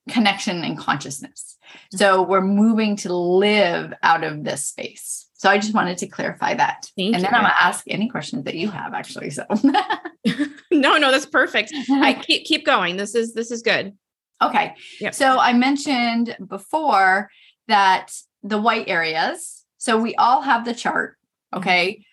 [0.08, 1.56] connection and consciousness.
[1.92, 5.28] So we're moving to live out of this space.
[5.34, 6.87] So I just wanted to clarify that.
[6.96, 7.37] Thank and then you.
[7.37, 9.30] I'm going to ask any questions that you have, actually.
[9.30, 9.44] So,
[10.70, 11.72] no, no, that's perfect.
[11.90, 12.96] I keep keep going.
[12.96, 13.94] This is this is good.
[14.42, 14.74] Okay.
[15.00, 15.14] Yep.
[15.14, 17.30] So I mentioned before
[17.68, 21.16] that the white areas, so we all have the chart,
[21.54, 22.04] okay?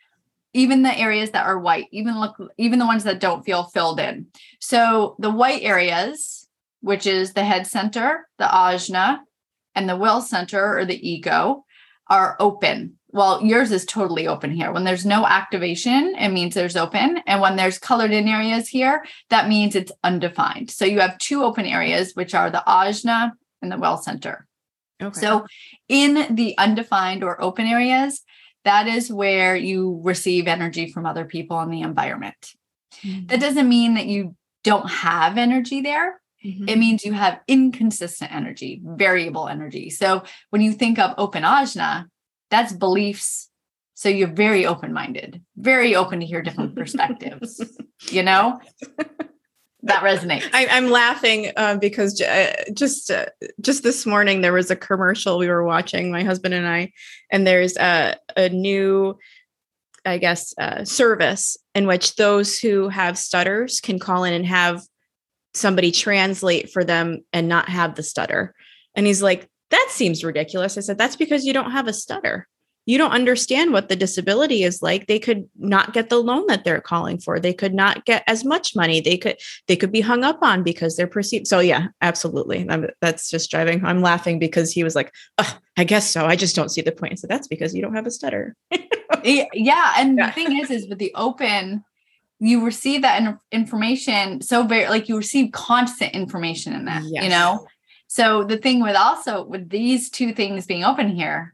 [0.54, 4.00] Even the areas that are white, even look even the ones that don't feel filled
[4.00, 4.28] in.
[4.60, 6.48] So the white areas,
[6.82, 9.20] which is the head center, the ajna,
[9.76, 11.66] and the will center or the ego,
[12.08, 12.98] are open.
[13.14, 14.72] Well, yours is totally open here.
[14.72, 17.22] When there's no activation, it means there's open.
[17.28, 20.72] And when there's colored in areas here, that means it's undefined.
[20.72, 24.48] So you have two open areas, which are the ajna and the well center.
[25.02, 25.20] Okay.
[25.20, 25.46] So
[25.90, 28.22] in the undefined or open areas,
[28.64, 32.54] that is where you receive energy from other people in the environment.
[33.04, 33.28] Mm-hmm.
[33.28, 36.22] That doesn't mean that you don't have energy there.
[36.46, 36.70] Mhm.
[36.70, 39.90] It means you have inconsistent energy, variable energy.
[39.90, 42.06] So when you think of open ajna,
[42.50, 43.50] that's beliefs.
[43.94, 47.64] So you're very open minded, very open to hear different perspectives.
[48.10, 48.60] You know,
[49.84, 50.48] that resonates.
[50.54, 53.26] I, I'm laughing uh, because j- uh, just uh,
[53.62, 56.92] just this morning there was a commercial we were watching, my husband and I,
[57.32, 59.18] and there's a a new,
[60.06, 64.84] I guess, uh, service in which those who have stutters can call in and have
[65.54, 68.54] somebody translate for them and not have the stutter.
[68.96, 72.48] And he's like, "That seems ridiculous." I said, "That's because you don't have a stutter."
[72.86, 75.08] You don't understand what the disability is like.
[75.08, 77.40] They could not get the loan that they're calling for.
[77.40, 79.02] They could not get as much money.
[79.02, 82.66] They could they could be hung up on because they're perceived so yeah absolutely.
[82.70, 86.26] I'm, that's just driving i'm laughing because he was like oh, i guess so.
[86.26, 87.20] I just don't see the point.
[87.20, 88.56] So that's because you don't have a stutter.
[89.24, 90.28] Yeah and Yeah.
[90.28, 91.84] the thing is is with the open
[92.40, 97.68] you receive that information so very like you receive constant information in that you know?
[98.08, 101.54] So the thing with also with these two things being open here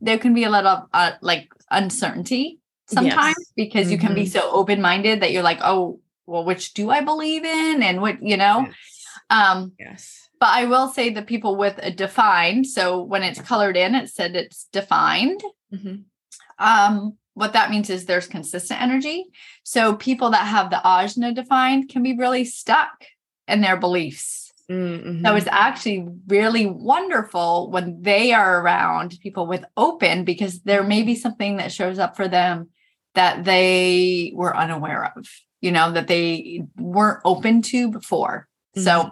[0.00, 3.52] there can be a little uh, like uncertainty sometimes Yes.
[3.56, 4.32] because you can be Mhm.
[4.32, 8.36] so open-minded that you're like oh well which do i believe in and what you
[8.36, 8.66] know
[9.30, 13.76] um yes but i will say the people with a defined so when it's colored
[13.76, 15.42] in it said it's defined
[15.72, 16.04] Mhm.
[16.58, 19.24] um what that means is there's consistent energy
[19.64, 23.06] so people that have the ajna defined can be really stuck
[23.48, 25.22] in their beliefs Mhm.
[25.22, 31.02] so it's actually really wonderful when they are around people with open because there may
[31.02, 32.70] be something that shows up for them
[33.14, 35.26] that they were unaware of,
[35.60, 38.48] you know, that they weren't open to before.
[38.76, 38.84] Mm-hmm.
[38.84, 39.10] So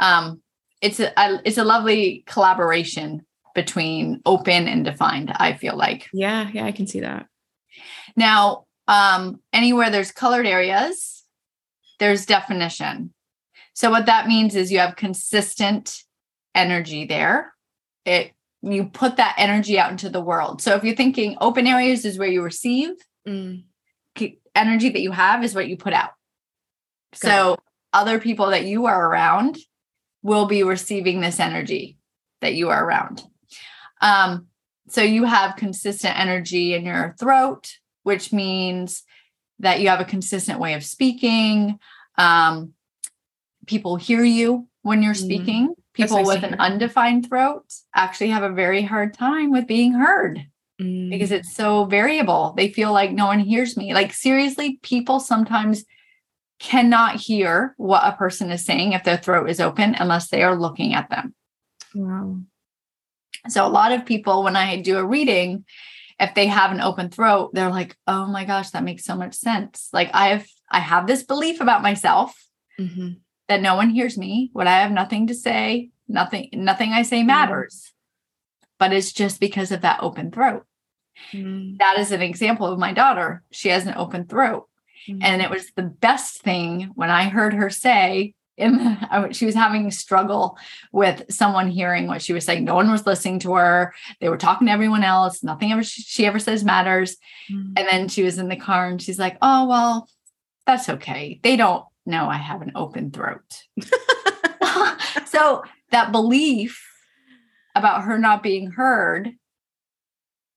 [0.00, 0.40] um
[0.80, 6.08] it's a, a it's a lovely collaboration between open and defined, I feel like.
[6.12, 7.26] Yeah, yeah, I can see that.
[8.16, 11.24] Now, um anywhere there's colored areas,
[12.00, 13.13] there's definition.
[13.74, 16.02] So what that means is you have consistent
[16.54, 17.52] energy there.
[18.04, 18.32] It
[18.62, 20.62] you put that energy out into the world.
[20.62, 22.92] So if you're thinking open areas is where you receive,
[23.28, 23.62] mm.
[24.54, 26.12] energy that you have is what you put out.
[27.20, 27.56] Got so
[27.92, 29.58] other people that you are around
[30.22, 31.98] will be receiving this energy
[32.40, 33.22] that you are around.
[34.00, 34.46] Um,
[34.88, 39.02] so you have consistent energy in your throat, which means
[39.58, 41.78] that you have a consistent way of speaking.
[42.16, 42.73] Um,
[43.66, 45.24] people hear you when you're mm-hmm.
[45.24, 45.68] speaking.
[45.68, 45.74] Mm.
[45.94, 50.44] People with an undefined throat actually have a very hard time with being heard
[50.80, 51.08] mm.
[51.10, 52.52] because it's so variable.
[52.56, 53.94] They feel like no one hears me.
[53.94, 55.84] Like, seriously, people sometimes
[56.58, 60.56] cannot hear what a person is saying if their throat is open unless they are
[60.56, 61.34] looking at them.
[61.94, 62.38] Wow.
[63.48, 65.64] So, a lot of people, when I do a reading,
[66.18, 69.34] if they have an open throat, they're like, "Oh my gosh, that makes so much
[69.34, 72.34] sense." Like I have I have this belief about myself
[72.78, 73.14] mm-hmm
[73.48, 77.18] that no one hears me, when I have nothing to say, nothing, nothing I say
[77.18, 77.28] mm-hmm.
[77.28, 77.92] matters.
[78.78, 80.64] But it's just because of that open throat.
[81.32, 81.76] Mm-hmm.
[81.76, 83.42] That is an example of my daughter.
[83.50, 84.68] She has an open throat.
[85.08, 85.22] Mm-hmm.
[85.22, 89.54] And it was the best thing when I heard her say, in the, she was
[89.54, 90.56] having a struggle
[90.92, 92.64] with someone hearing what she was saying.
[92.64, 93.92] No one was listening to her.
[94.20, 95.42] They were talking to everyone else.
[95.42, 97.16] Nothing ever she ever says matters.
[97.50, 97.72] Mm-hmm.
[97.76, 100.08] And then she was in the car and she's like, "Oh well,
[100.66, 101.40] that's okay.
[101.42, 103.64] They don't no, I have an open throat.
[105.26, 106.86] so that belief
[107.74, 109.32] about her not being heard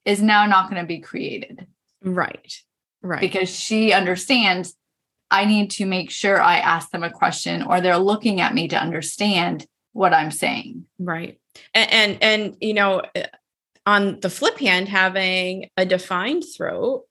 [0.06, 1.68] is now not going to be created.
[2.04, 2.54] Right.
[3.02, 3.22] Right.
[3.22, 4.76] Because she understands
[5.30, 8.70] I need to make sure I ask them a question or they're looking at me
[8.70, 10.86] to understand what I'm saying.
[11.00, 11.38] Right.
[11.74, 13.24] And and, and you know, uh,
[13.86, 17.04] on the flip hand, having a defined throat,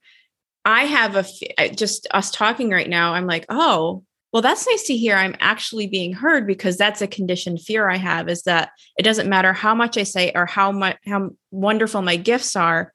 [0.64, 1.16] I have
[1.59, 3.14] a just us talking right now.
[3.14, 4.05] I'm like, oh,
[4.37, 7.96] well that's nice to hear i'm actually being heard because that's a conditioned fear i
[7.96, 8.68] have is that
[8.99, 12.92] it doesn't matter how much i say or how much how wonderful my gifts are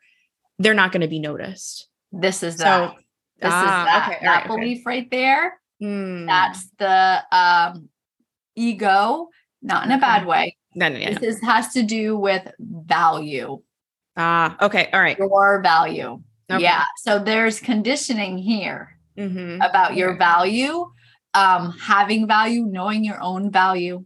[0.61, 1.87] they're not going to be noticed.
[2.11, 2.95] This is so, that.
[3.39, 4.83] This ah, is that, okay, that right, belief okay.
[4.85, 5.57] right there.
[5.81, 6.27] Mm.
[6.27, 7.89] that's the um
[8.55, 9.29] ego
[9.63, 10.55] not in a bad way.
[10.75, 13.61] No, no, no, this is, has to do with value.
[14.15, 15.17] Ah okay all right.
[15.17, 16.21] Your value.
[16.51, 16.61] Okay.
[16.61, 19.61] yeah so there's conditioning here mm-hmm.
[19.61, 20.91] about your value
[21.33, 24.05] um, having value, knowing your own value,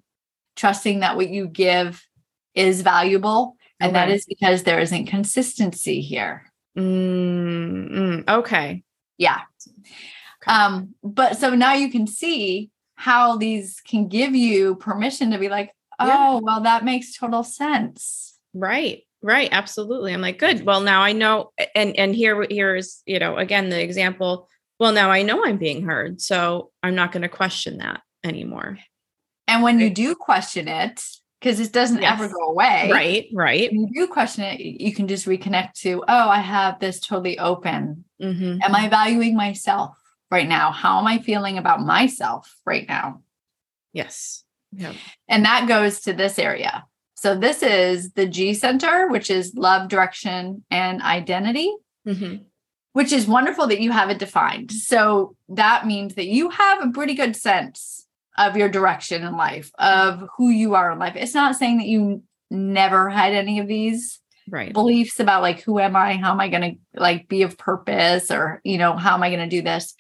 [0.56, 2.06] trusting that what you give
[2.54, 3.56] is valuable.
[3.80, 4.06] And okay.
[4.06, 6.52] that is because there isn't consistency here.
[6.78, 8.84] Mm, okay.
[9.18, 9.42] Yeah.
[9.68, 10.52] Okay.
[10.52, 15.50] Um, but so now you can see how these can give you permission to be
[15.50, 16.40] like, oh, yeah.
[16.42, 18.38] well, that makes total sense.
[18.54, 19.04] Right.
[19.22, 19.50] Right.
[19.52, 20.14] Absolutely.
[20.14, 20.66] I'm like, good.
[20.66, 21.52] Well, now I know.
[21.74, 24.48] And and here here's, you know, again, the example
[24.80, 26.22] well, now I know I'm being heard.
[26.22, 28.78] So I'm not going to question that anymore.
[29.48, 31.04] And when you do question it,
[31.40, 32.20] because it doesn't yes.
[32.20, 32.90] ever go away.
[32.92, 33.72] Right, right.
[33.72, 37.38] When you do question it, you can just reconnect to, oh, I have this totally
[37.38, 38.06] open.
[38.22, 38.62] Mm-hmm.
[38.64, 39.96] Am I valuing myself
[40.32, 40.72] right now?
[40.72, 43.22] How am I feeling about myself right now?
[43.94, 44.44] Yes.
[44.72, 44.96] Yep.
[45.30, 46.86] And that goes to this area.
[47.14, 51.72] So this is the G center, which is love, direction, and identity.
[52.08, 52.44] Mm-hmm
[52.96, 54.72] which is wonderful that you have it defined.
[54.72, 59.70] So that means that you have a pretty good sense of your direction in life,
[59.78, 61.18] of who you are in life.
[61.18, 64.72] It's not saying that you never had any of these right.
[64.72, 68.32] beliefs about like who am I, how am I going to like be of purpose
[68.32, 69.94] or you know, how am I going to do this?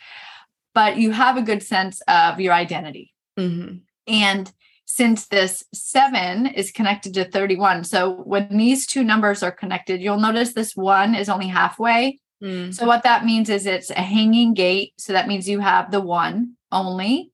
[0.74, 3.14] But you have a good sense of your identity.
[3.38, 3.80] Mm-hmm.
[4.08, 4.54] And
[4.86, 7.84] since this seven is connected to 31.
[7.84, 12.74] So when these two numbers are connected, you'll notice this one is only halfway Mm.
[12.74, 14.94] So what that means is it's a hanging gate.
[14.98, 17.32] So that means you have the one only,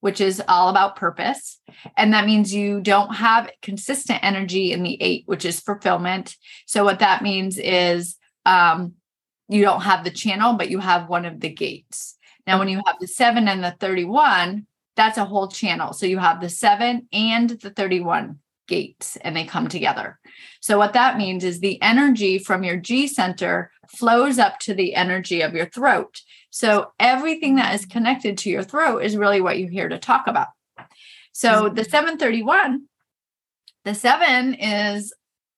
[0.00, 1.60] which is all about purpose.
[1.96, 6.36] And that means you don't have consistent energy in the eight, which is fulfillment.
[6.66, 8.94] So what that means is um,
[9.48, 12.16] you don't have the channel, but you have one of the gates.
[12.46, 15.92] Now, when you have the seven and the 31, that's a whole channel.
[15.92, 20.18] So you have the seven and the 31 gates and they come together.
[20.60, 24.94] So, what that means is the energy from your G center flows up to the
[24.94, 26.20] energy of your throat.
[26.50, 30.26] So, everything that is connected to your throat is really what you're here to talk
[30.26, 30.48] about.
[31.32, 32.86] So, the 731,
[33.84, 35.12] the seven is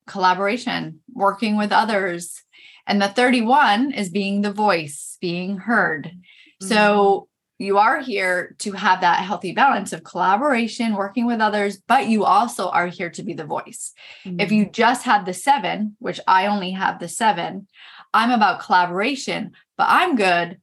[0.07, 2.43] collaboration, working with others.
[2.87, 6.07] And the 31 is being the voice, being heard.
[6.07, 6.67] Mm-hmm.
[6.67, 7.29] So
[7.59, 12.25] you are here to have that healthy balance of collaboration, working with others, but you
[12.25, 13.93] also are here to be the voice.
[14.25, 14.41] Mm-hmm.
[14.41, 17.69] If you just had the seven, which I only have the seven,
[18.15, 20.59] I'm about collaboration, but I'm good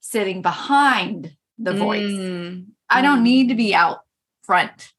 [0.00, 2.10] sitting behind the voice.
[2.12, 2.66] Mm.
[2.90, 4.00] I don't need to be out
[4.42, 4.92] front.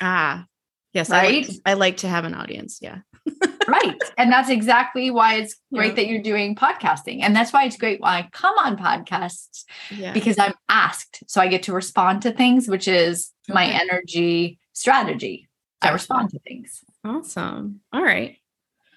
[0.00, 0.46] Ah,
[0.92, 1.46] yes, I like, Right?
[1.46, 2.78] to, I like to have an audience.
[2.82, 2.98] Yeah.
[3.68, 3.96] right.
[4.18, 5.94] And that's exactly why it's great Yeah.
[5.94, 7.20] that you're doing podcasting.
[7.22, 10.12] And that's why it's great when I come on podcasts Yeah.
[10.12, 11.22] because I'm asked.
[11.28, 15.48] So I get to respond to things, which is my energy strategy.
[15.82, 16.80] I respond to things.
[17.04, 17.80] awesome.
[17.92, 18.38] All right.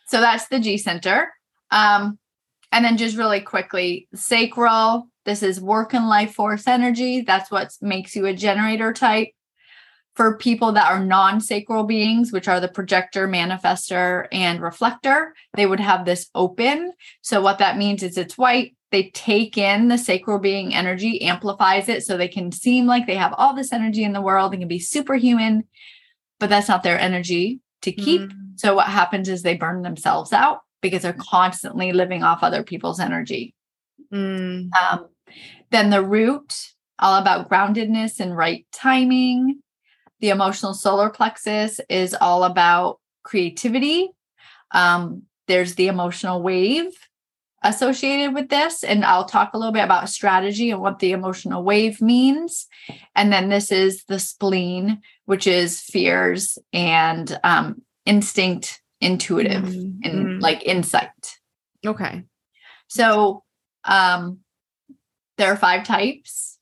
[0.07, 1.31] So that's the G center.
[1.71, 2.19] Um,
[2.71, 5.07] and then just really quickly, sacral.
[5.23, 7.21] This is work and life force energy.
[7.21, 9.29] That's what makes you a generator type.
[10.15, 15.65] For people that are non sacral beings, which are the projector, manifester, and reflector, they
[15.65, 16.93] would have this open.
[17.21, 18.75] So, what that means is it's white.
[18.91, 23.15] They take in the sacral being energy, amplifies it so they can seem like they
[23.15, 25.65] have all this energy in the world and can be superhuman,
[26.39, 28.21] but that's not their energy to keep.
[28.21, 28.57] Mm.
[28.57, 30.59] So what happens is they burn themselves out
[30.89, 33.53] because they're constantly living off other people's energy.
[34.13, 34.69] Mm.
[34.73, 35.07] Um,
[35.71, 36.55] then the root,
[36.99, 39.61] all about groundedness and right timing.
[40.19, 44.09] The emotional solar plexus is all about creativity.
[44.71, 46.93] Um, there's the emotional wave
[47.63, 51.63] associated with this, and I'll talk a little bit about strategy and what the emotional
[51.63, 52.67] wave means.
[53.15, 60.25] And then this is the spleen, which is fears and um, instinct, intuitive, Mm, and
[60.25, 60.41] mm.
[60.41, 61.37] like insight.
[61.85, 62.23] Okay.
[62.87, 63.43] So
[63.83, 64.39] um
[65.37, 66.57] there are five types.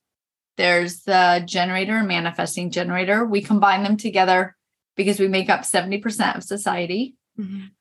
[0.58, 3.26] There's the generator and manifesting generator.
[3.26, 4.56] We combine them together
[4.96, 7.16] because we make up 70% of society.
[7.40, 7.72] Mhm.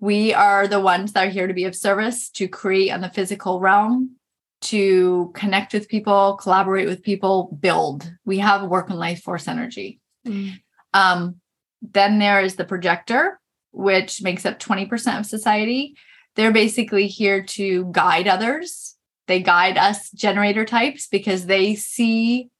[0.00, 3.10] We are the ones that are here to be of service, to create on the
[3.10, 4.16] physical realm,
[4.60, 8.12] to connect with people, collaborate with people, build.
[8.24, 10.00] We have work and life force energy.
[10.26, 10.60] Mm.
[10.94, 11.40] Um,
[11.82, 13.40] then there is the projector,
[13.78, 15.94] which makes up 20% of society.
[16.34, 18.96] They're basically here to guide others.
[19.28, 22.50] They guide us generator types because they see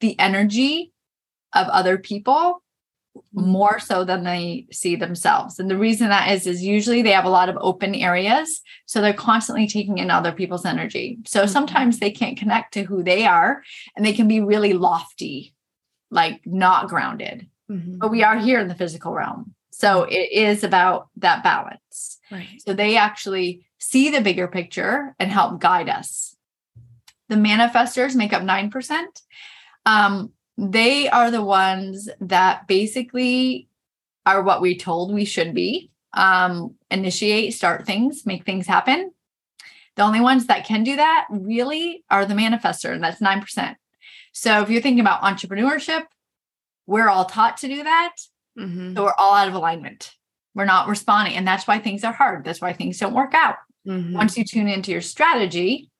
[0.00, 0.92] the energy
[1.54, 2.62] of other people
[3.32, 5.58] more so than they see themselves.
[5.58, 9.00] And the reason that is is usually they have a lot of open areas, so
[9.00, 11.20] they're constantly taking in other people's energy.
[11.24, 11.48] So Mhm.
[11.48, 13.62] sometimes they can't connect to who they are
[13.96, 15.54] and they can be really lofty,
[16.10, 17.98] like not grounded Mhm.
[17.98, 19.54] but we are here in the physical realm.
[19.76, 22.18] So it is about that balance.
[22.30, 22.62] Right.
[22.64, 26.36] So they actually see the bigger picture and help guide us.
[27.28, 29.04] The manifestors make up 9%.
[29.86, 33.68] Um, they are the ones that basically
[34.24, 39.12] are what we told we should be um, initiate, start things, make things happen.
[39.96, 43.76] The only ones that can do that really are the manifestor, and that's 9%.
[44.32, 46.04] So if you're thinking about entrepreneurship,
[46.86, 48.16] we're all taught to do that.
[48.58, 48.94] Mhm.
[48.96, 50.14] So we're all out of alignment.
[50.54, 51.34] We're not responding.
[51.34, 52.44] And that's why things are hard.
[52.44, 53.56] That's why things don't work out.
[53.86, 54.12] Mhm.
[54.14, 55.90] Once you tune into your strategy,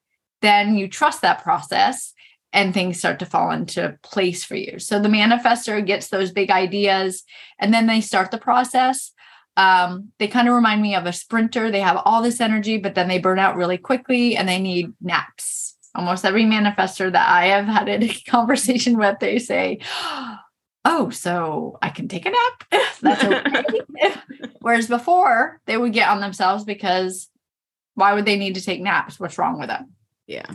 [0.43, 2.13] then you trust that process
[2.53, 4.79] and things start to fall into place for you.
[4.79, 7.25] So the manifestor gets those big ideas
[7.59, 9.11] and then they start the process.
[9.57, 11.71] Um, they kind of remind me of a sprinter.
[11.71, 14.93] They have all this energy, but then they burn out really quickly and they need
[15.01, 15.77] naps.
[15.97, 20.37] Almost every manifestor that I have had a conversation with, they say, Oh,
[21.15, 22.65] so I can take a nap.
[23.01, 24.15] That's okay.
[24.61, 27.29] Whereas before, they would get on themselves because
[27.95, 29.21] why would they need to take naps?
[29.21, 29.93] What's wrong with them?
[30.27, 30.47] Yeah.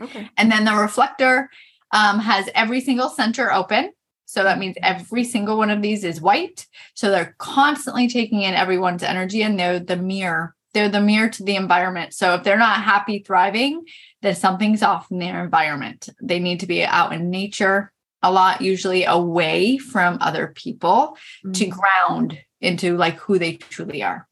[0.00, 0.28] Okay.
[0.36, 1.50] And then the reflector
[1.92, 3.92] um, has every single center open.
[4.26, 6.66] So that means every single one of these is white.
[6.94, 10.54] So they're constantly taking in everyone's energy and they're the mirror.
[10.72, 12.14] They're the mirror to the environment.
[12.14, 13.84] So if they're not happy thriving,
[14.22, 16.08] then something's off in their environment.
[16.20, 17.92] They need to be out in nature
[18.24, 21.16] a lot, usually away from other people
[21.52, 21.70] to Mhm.
[21.70, 24.26] ground into like who they truly are.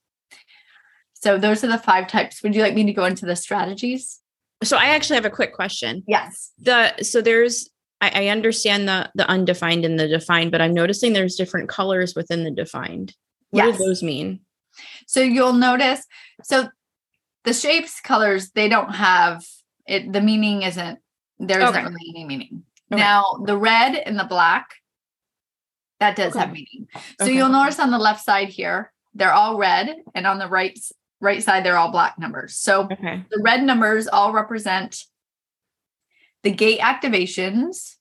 [1.12, 2.42] So those are the five types.
[2.42, 4.20] Would you like me to go into the strategies?
[4.64, 6.02] So I actually have a quick question.
[6.08, 6.52] Yes.
[6.58, 7.68] The so there's
[8.00, 12.14] I, I understand the the undefined and the defined, but I'm noticing there's different colors
[12.16, 13.14] within the defined.
[13.50, 13.78] What Yes.
[13.78, 14.40] do those mean?
[15.06, 16.06] So you'll notice,
[16.42, 16.70] so
[17.44, 19.44] the shapes, colors, they don't have
[19.86, 20.98] it, the meaning isn't,
[21.38, 21.84] there isn't Okay.
[21.86, 22.64] really any meaning.
[22.92, 23.00] Okay.
[23.02, 24.74] Now, the red and the black,
[26.00, 26.88] that does have meaning.
[27.18, 27.34] So Okay.
[27.36, 30.78] you'll notice on the left side here, they're all red, and on the right
[31.20, 32.56] right side, they're all black numbers.
[32.56, 33.24] So Okay.
[33.30, 35.04] the red numbers all represent
[36.42, 37.94] the gate activations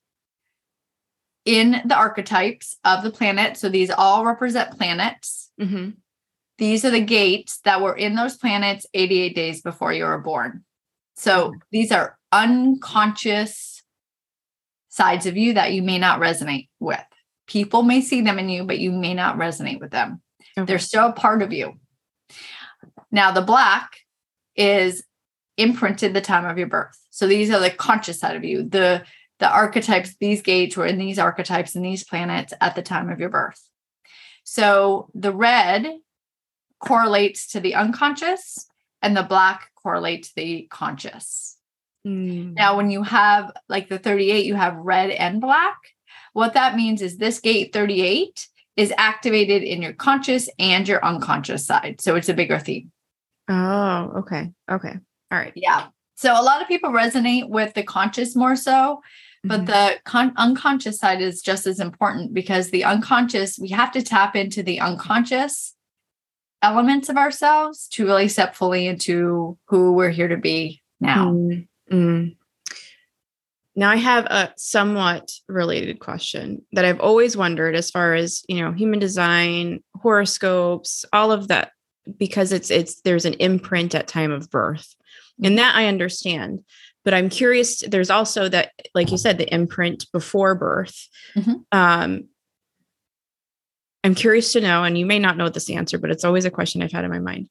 [1.46, 3.58] in the archetypes of the planet.
[3.58, 5.52] So these all represent planets.
[5.60, 5.92] hmm
[6.58, 10.64] these are the gates that were in those planets 88 days before you were born.
[11.16, 13.71] So these are unconscious
[14.92, 17.04] sides of you that you may not resonate with.
[17.48, 20.22] People may see them in you, but you may not resonate with them.
[20.58, 20.66] Okay.
[20.66, 21.80] They're still a part of you.
[23.12, 23.98] Now, the black
[24.56, 25.04] is
[25.58, 26.98] imprinted the time of your birth.
[27.10, 28.64] So these are the conscious side of you.
[28.64, 29.04] The
[29.40, 33.20] the archetypes, these gates were in these archetypes and these planets at the time of
[33.20, 33.60] your birth.
[34.44, 35.88] So the red
[36.80, 38.68] correlates to the unconscious
[39.02, 41.58] and the black correlates to the conscious.
[42.06, 42.54] Mm.
[42.56, 45.78] Now, when you have like the 38, you have red and black.
[46.34, 48.48] What that means is this gate 38
[48.78, 52.02] is activated in your conscious and your unconscious side.
[52.02, 52.92] So it's a bigger theme.
[53.50, 54.52] Oh, okay.
[54.72, 54.94] Okay.
[55.32, 55.54] All right.
[55.56, 55.88] Yeah.
[56.16, 59.02] So a lot of people resonate with the conscious more so,
[59.44, 59.66] but Mhm.
[59.68, 64.36] the con- unconscious side is just as important because the unconscious, we have to tap
[64.36, 65.76] into the unconscious
[66.62, 71.32] elements of ourselves to really step fully into who we're here to be now.
[71.32, 72.36] Mm, mm.
[73.76, 78.62] Now I have a somewhat related question that I've always wondered as far as, you
[78.62, 81.72] know, human design, horoscopes, all of that
[82.18, 84.96] because it's it's there's an imprint at time of birth.
[85.44, 86.64] And that I understand.
[87.04, 91.08] But I'm curious there's also that like you said the imprint before birth.
[91.36, 91.64] Mhm.
[91.72, 92.28] Um
[94.04, 96.52] I'm curious to know and you may not know this answer but it's always a
[96.52, 97.50] question I've had in my mind.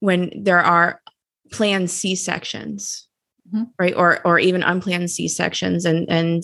[0.00, 1.00] When there are
[1.50, 3.08] planned C-sections
[3.54, 3.70] Mhm.
[3.78, 3.94] right?
[3.96, 6.42] Or or even unplanned c-sections and and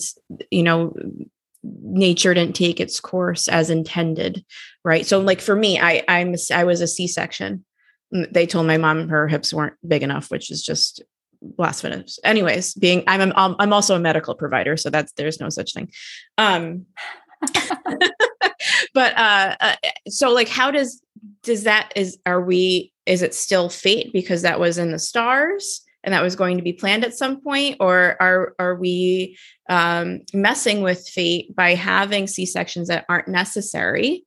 [0.51, 0.95] you know
[1.63, 4.43] nature didn't take its course as intended
[4.85, 5.05] right?
[5.05, 7.65] So like for me i i'm I was a c-section
[8.13, 11.01] Mm, they told my mom her hips weren't big enough which is just
[11.41, 12.19] blasphemous.
[12.23, 15.91] Anyways being i'm i'm, I'm also a medical provider so that's there's no such thing.
[16.37, 16.85] Um
[18.93, 19.75] but uh, uh
[20.07, 21.01] so like how does
[21.43, 25.81] does that is are we is it still fate because that was in the stars
[26.03, 27.77] and that was going to be planned at some point?
[27.79, 29.37] Or are are we
[29.69, 34.25] um messing with fate by having c-sections that aren't necessary?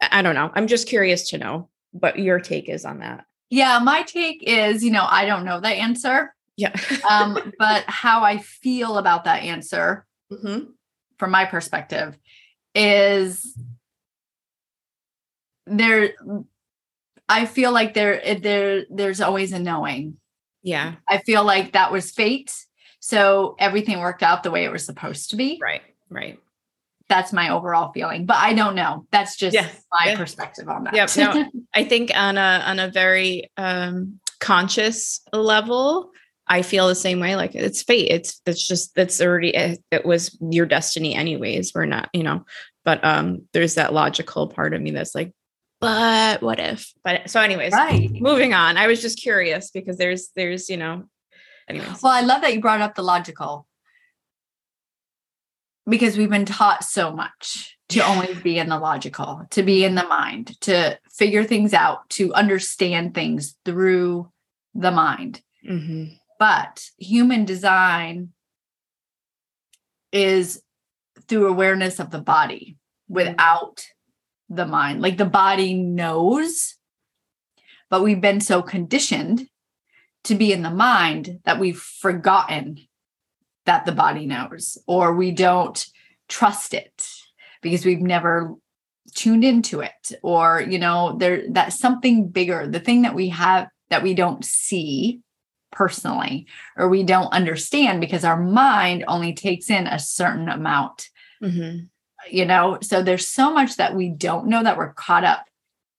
[0.00, 0.50] I don't know.
[0.54, 3.24] I'm just curious to know what your take is on that.
[3.50, 6.74] Yeah, my take is, you know, I don't know the answer, yeah.
[7.08, 10.68] Um, but how I feel about that answer Mhm.
[11.18, 12.18] from my perspective
[12.74, 13.56] is
[15.66, 16.12] there
[17.28, 20.16] I feel like there there there's always a knowing.
[20.62, 22.54] Yeah I feel like that was fate.
[23.00, 25.58] So everything worked out the way it was supposed to be.
[25.62, 26.38] right right
[27.08, 28.26] That's my overall feeling.
[28.26, 29.06] But I don't know.
[29.10, 30.16] That's just Yeah, my yeah.
[30.16, 30.94] perspective on that.
[30.94, 31.50] Yep, no.
[31.74, 36.10] I think on a on a very um conscious level,
[36.46, 37.34] I feel the same way.
[37.36, 38.10] Like it's fate.
[38.10, 41.72] It's it's just that's already it, it was your destiny anyways.
[41.74, 42.44] We're not, you know,
[42.84, 45.32] but um there's that logical part of me that's like,
[45.80, 46.92] but what if?
[47.04, 48.10] But so anyways, right.
[48.10, 48.76] moving on.
[48.76, 51.04] I was just curious because there's there's, you know,
[51.68, 52.02] anyways.
[52.02, 53.66] Well, I love that you brought up the logical
[55.88, 59.94] because we've been taught so much to always be in the logical, to be in
[59.94, 64.30] the mind, to figure things out, to understand things through
[64.74, 65.40] the mind.
[65.66, 66.18] Mhm.
[66.38, 68.32] But human design
[70.12, 70.62] is
[71.26, 72.76] through awareness of the body
[73.08, 73.84] without
[74.48, 75.00] the mind.
[75.00, 76.76] Like the body knows,
[77.90, 79.48] but we've been so conditioned
[80.24, 82.78] to be in the mind that we've forgotten
[83.66, 85.86] that the body knows, or we don't
[86.28, 87.08] trust it
[87.62, 88.54] because we've never
[89.14, 93.68] tuned into it, or, you know, there that's something bigger, the thing that we have
[93.90, 95.20] that we don't see
[95.70, 96.46] personally
[96.76, 101.08] or we don't understand because our mind only takes in a certain amount
[101.42, 101.88] Mhm.
[102.30, 105.44] You know so there's so much that we don't know that we're caught up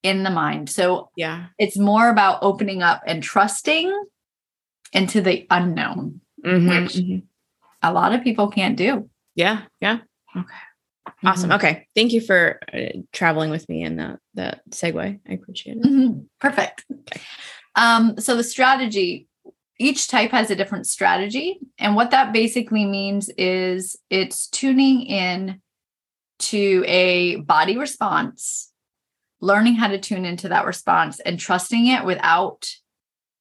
[0.04, 1.46] in the mind so Yeah.
[1.58, 3.92] it's more about opening up and trusting
[4.94, 7.24] into the unknown Mhm, Which- mhm.
[7.82, 9.62] a lot of people can't do Yeah.
[9.82, 10.00] Yeah.
[10.36, 10.56] Okay
[11.24, 11.52] Awesome.
[11.52, 11.86] Okay.
[11.96, 15.20] Thank you for uh, traveling with me in that that segue.
[15.28, 15.84] I appreciate it.
[15.84, 16.28] Mhm.
[16.40, 16.86] Perfect.
[17.76, 19.28] Um, so the strategy,
[19.80, 21.60] each type has a different strategy.
[21.78, 25.62] And what that basically means is it's tuning in
[26.40, 28.72] to a body response,
[29.42, 32.70] learning how to tune into that response and trusting it without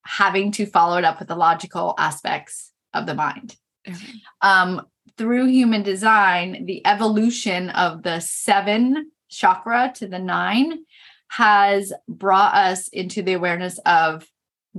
[0.05, 3.57] having to follow it up with the logical aspects of the mind.
[3.87, 4.07] Okay.
[4.43, 4.87] Um,
[5.17, 10.85] through human design, the evolution of the seven chakra to the nine
[11.29, 14.27] has brought us into the awareness of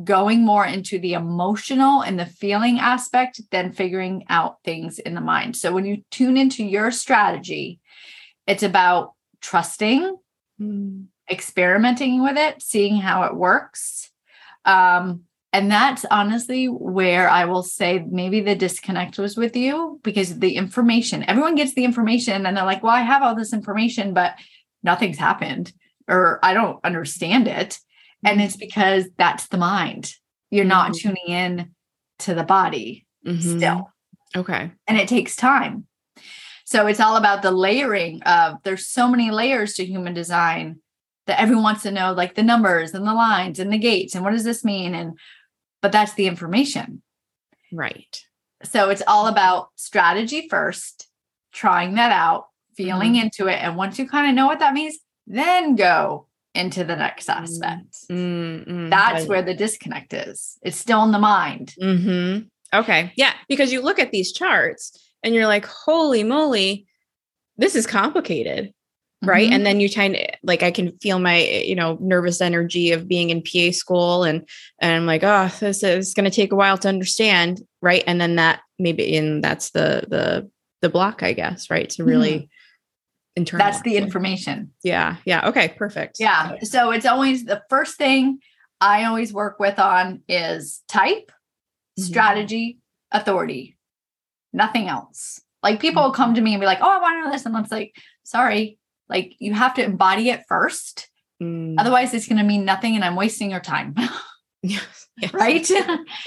[0.03, 5.21] going more into the emotional and the feeling aspect than figuring out things in the
[5.21, 5.55] mind.
[5.57, 7.78] So when you tune into your strategy,
[8.49, 10.17] it's about trusting
[10.59, 11.05] Mm.
[11.29, 14.11] experimenting with it, seeing how it works.
[14.65, 15.21] Um,
[15.53, 20.55] and that's honestly where I will say maybe the disconnect was with you because the
[20.57, 24.33] information, everyone gets the information and they're like, well, I have all this information, but
[24.83, 25.71] nothing's happened
[26.09, 27.79] or I don't understand it.
[28.25, 30.13] And it's because that's the mind.
[30.51, 30.99] You're not Mhm.
[30.99, 31.71] tuning in
[32.19, 33.57] to the body Mhm.
[33.57, 33.91] still
[34.35, 34.71] Okay.
[34.87, 35.87] and it takes time.
[36.69, 40.81] So it's all about the layering of there's so many layers to human design
[41.25, 44.23] that everyone wants to know like the numbers and the lines and the gates and
[44.23, 45.17] what does this mean and
[45.81, 47.01] but that's the information.
[47.73, 48.23] Right.
[48.61, 51.07] So it's all about strategy first,
[51.51, 52.45] trying that out,
[52.77, 56.83] feeling into it and once you kind of know what that means, then go into
[56.83, 57.95] the next aspect.
[58.11, 60.59] Mm, mm, That's where the disconnect is.
[60.61, 61.73] It's still in the mind.
[61.81, 62.77] Mm-hmm.
[62.77, 63.11] Okay.
[63.15, 63.33] Yeah.
[63.47, 66.85] Because you look at these charts and you're like, holy moly,
[67.57, 68.73] this is complicated.
[69.21, 69.49] Right.
[69.49, 69.53] Mhm.
[69.55, 73.07] And then you kind of like, I can feel my, you know, nervous energy of
[73.07, 74.47] being in PA school and,
[74.79, 77.61] and I'm like, oh, this is going to take a while to understand.
[77.81, 78.01] Right.
[78.07, 80.49] And then that maybe, and that's the, the,
[80.81, 81.69] the block, I guess.
[81.69, 81.89] Right.
[81.91, 82.49] To really.
[83.37, 83.57] Mm-hmm.
[83.57, 84.71] that's the information.
[84.83, 85.17] Yeah.
[85.25, 85.49] Yeah.
[85.49, 85.67] Okay.
[85.77, 86.15] Perfect.
[86.19, 86.55] Yeah.
[86.63, 88.39] So it's always the first thing
[88.79, 91.29] I always work with on is type,
[91.99, 92.03] Mhm.
[92.03, 92.77] strategy,
[93.11, 93.75] authority,
[94.53, 95.41] nothing else.
[95.61, 97.45] Like people will come to me and be like, oh, I want to know this.
[97.45, 98.77] And I'm just like, sorry,
[99.09, 101.09] like you have to embody it first.
[101.41, 103.95] Mm, Otherwise, it's going to mean nothing and I'm wasting your time.
[104.63, 105.33] yes, yes.
[105.33, 105.69] right.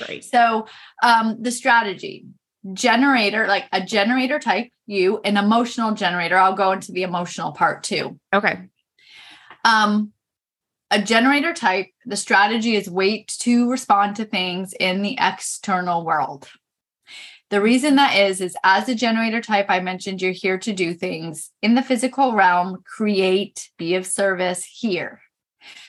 [0.08, 0.24] Right.
[0.30, 0.66] so
[1.02, 2.26] um, the strategy
[2.74, 6.36] generator, like a generator type, you, an emotional generator.
[6.36, 8.18] I'll go into the emotional part too.
[8.32, 8.68] Okay.
[9.64, 10.12] Um,
[10.90, 16.48] a generator type, the strategy is wait to respond to things in the external world.
[17.52, 20.94] The reason that is, is as a generator type, I mentioned you're here to do
[20.94, 25.20] things in the physical realm, create, be of service here.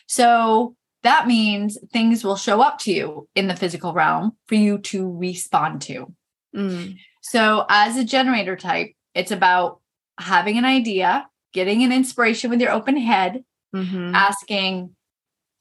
[0.05, 4.79] So that means things will show up to you in the physical realm for you
[4.79, 6.13] to respond to.
[6.53, 9.79] Mm, So, as a generator type, it's about
[10.19, 14.93] having an idea, getting an inspiration with your open head, mhm, asking,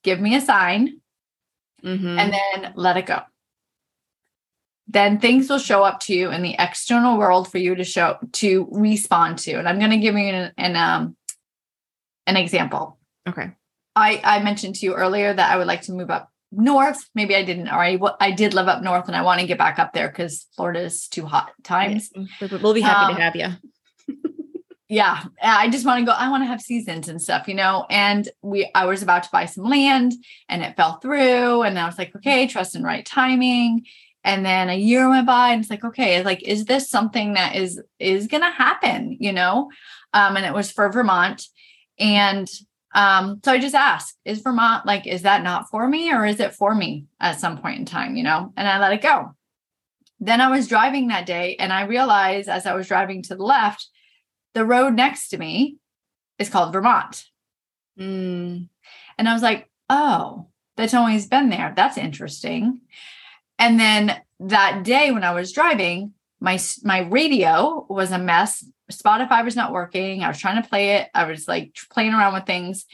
[0.02, 1.00] give me a sign,
[1.84, 2.18] mhm.
[2.18, 3.20] and then let it go.
[4.92, 8.18] Then things will show up to you in the external world for you to show
[8.32, 9.52] to respond to.
[9.54, 11.16] And I'm going to give you an, an um
[12.26, 12.98] an example.
[13.28, 13.52] okay.
[13.96, 17.08] I I mentioned to you earlier that I would like to move up north.
[17.14, 17.80] Maybe I didn't, or
[18.20, 20.80] I did live up north, and I want to get back up there because Florida
[20.82, 22.10] is too hot times.
[22.14, 23.48] Yeah, we- We'll be happy Um, to have you.
[24.88, 27.86] yeah i just want to go i want to have seasons and stuff you know
[27.88, 30.12] and we i was about to buy some land
[30.50, 33.86] and it fell through and i was like okay trust and right timing
[34.24, 37.34] and then a year went by and it's like okay it's like is this something
[37.34, 39.70] that is is gonna happen you know
[40.12, 41.46] um and it was for vermont
[41.98, 42.48] and
[42.94, 46.40] um so i just asked is vermont like is that not for me or is
[46.40, 49.34] it for me at some point in time you know and i let it go
[50.20, 53.42] then i was driving that day and i realized as i was driving to the
[53.42, 53.88] left
[54.54, 55.78] the road next to me
[56.38, 57.24] is called Vermont.
[57.98, 58.68] Mm,
[59.18, 61.72] And I was like, oh, that's always been there.
[61.74, 62.80] That's interesting.
[63.62, 68.64] And then that day when I was driving, my my radio was a mess.
[68.90, 70.24] Spotify was not working.
[70.24, 71.08] I was trying to play it.
[71.14, 72.86] I was like playing around with things.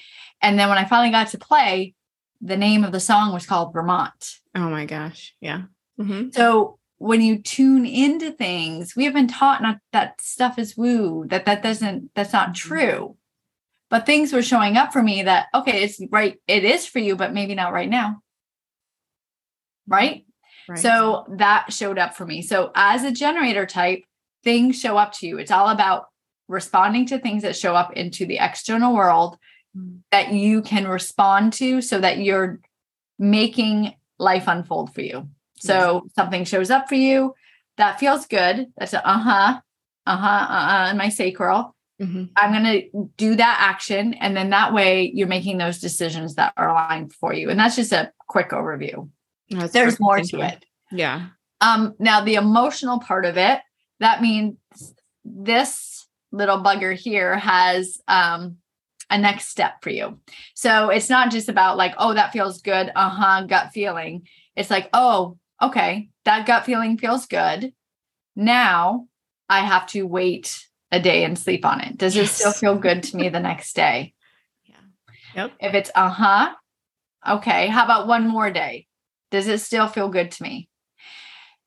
[0.42, 1.94] And then when I finally got to play,
[2.42, 4.34] the name of the song was called Vermont.
[4.54, 5.34] oh my gosh.
[5.40, 5.62] Yeah.
[5.98, 6.34] Mhm.
[6.34, 11.24] So when you tune into things, we have been taught not that stuff is woo,
[11.28, 13.16] that that doesn't, that's not true.
[13.88, 17.16] But things were showing up for me that, okay, it's right, it is for you,
[17.16, 18.20] but maybe not right now.
[19.86, 20.26] Right.
[20.68, 20.78] Right.
[20.78, 22.42] So that showed up for me.
[22.42, 24.02] So as a generator type,
[24.44, 25.38] things show up to you.
[25.38, 26.06] It's all about
[26.48, 29.38] responding to things that show up into the external world
[29.76, 29.98] Mm.
[30.10, 32.58] that you can respond to so that you're
[33.18, 35.28] making life unfold for you.
[35.60, 37.34] So something shows up for you
[37.76, 38.68] that feels good.
[38.78, 39.60] That's a uh-huh,
[40.06, 41.74] uh-huh, uh huh in my sacral.
[42.00, 42.30] Mhm.
[42.36, 42.80] I'm gonna
[43.16, 44.14] do that action.
[44.14, 47.50] And then that way you're making those decisions that are aligned for you.
[47.50, 49.10] And that's just a quick overview.
[49.50, 50.64] That's There's more to it.
[50.90, 51.28] Yeah.
[51.60, 53.60] Um, now the emotional part of it,
[54.00, 54.56] that means
[55.24, 58.58] this little bugger here has um
[59.10, 60.18] a next step for you.
[60.54, 64.26] So it's not just about like, oh, that feels good, uh-huh, gut feeling.
[64.54, 67.72] It's like, oh, okay, that gut feeling feels good.
[68.36, 69.06] Now
[69.48, 71.96] I have to wait a day and sleep on it.
[71.96, 74.14] Does it still feel good to me the next day?
[75.34, 75.44] Yeah.
[75.44, 75.52] Yep.
[75.60, 76.54] If it's uh-huh,
[77.26, 78.87] okay, how about one more day?
[79.30, 80.68] Does it still feel good to me?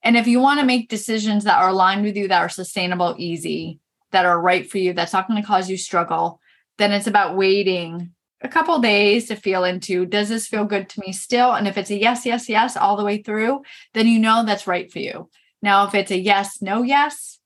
[0.03, 3.15] And if you want to make decisions that are aligned with you, that are sustainable,
[3.17, 3.79] easy,
[4.11, 6.39] that are right for you, that's not going to cause you struggle,
[6.77, 10.99] then it's about waiting a couple days to feel into does this feel good to
[11.01, 11.53] me still?
[11.53, 13.61] And if it's a yes, yes, yes, all the way through,
[13.93, 15.29] then you know that's right for you.
[15.61, 17.39] Now, if it's a yes, no, yes,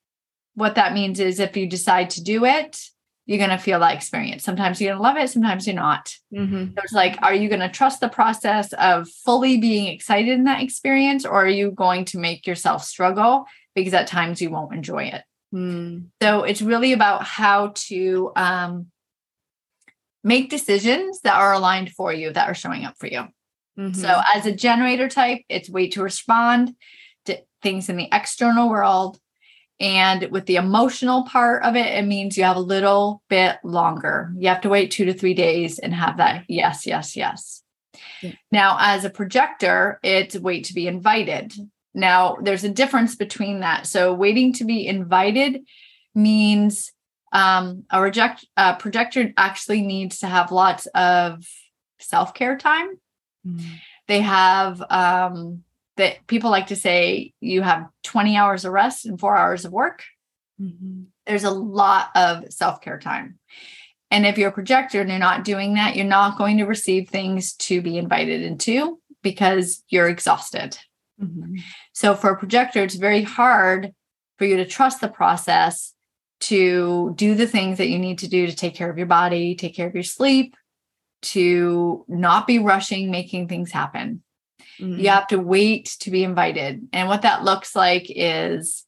[0.54, 2.80] what that means is if you decide to do it,
[3.26, 4.44] you're going to feel that experience.
[4.44, 6.14] Sometimes you're going to love it, sometimes you're not.
[6.34, 6.74] Mm-hmm.
[6.76, 10.44] So it's like, are you going to trust the process of fully being excited in
[10.44, 14.74] that experience, or are you going to make yourself struggle because at times you won't
[14.74, 15.24] enjoy it?
[15.54, 16.08] Mm.
[16.22, 18.88] So it's really about how to um,
[20.24, 23.28] make decisions that are aligned for you, that are showing up for you.
[23.78, 23.96] Mhm.
[23.96, 26.76] So, as a generator type, it's way to respond
[27.26, 29.20] to things in the external world.
[29.80, 34.34] And with the emotional part of it, it means you have a little bit longer.
[34.38, 37.62] You have to wait two to three days and have that yes, yes, yes.
[38.22, 38.32] Yeah.
[38.52, 41.54] Now, as a projector, it's wait to be invited.
[41.94, 43.86] Now, there's a difference between that.
[43.86, 45.62] So, waiting to be invited
[46.14, 46.92] means
[47.34, 51.46] um, a reject uh, projector actually needs to have lots of
[52.00, 52.98] self care time
[53.46, 53.62] Mm.
[54.08, 55.64] they have um
[55.98, 59.72] that people like to say you have 20 hours of rest and four hours of
[59.72, 60.04] work
[60.60, 61.08] Mhm.
[61.26, 63.40] there's a lot of self-care time
[64.12, 67.10] and if you're a projector and you're not doing that you're not going to receive
[67.10, 70.78] things to be invited into because you're exhausted
[71.22, 71.60] Mhm.
[71.94, 73.94] so for a projector it's very hard
[74.38, 75.94] for you to trust the process
[76.42, 79.56] to do the things that you need to do to take care of your body
[79.56, 80.56] take care of your sleep
[81.22, 84.22] to not be rushing making things happen
[84.80, 85.00] Mhm.
[85.02, 88.86] you have to wait to be invited and what that looks like is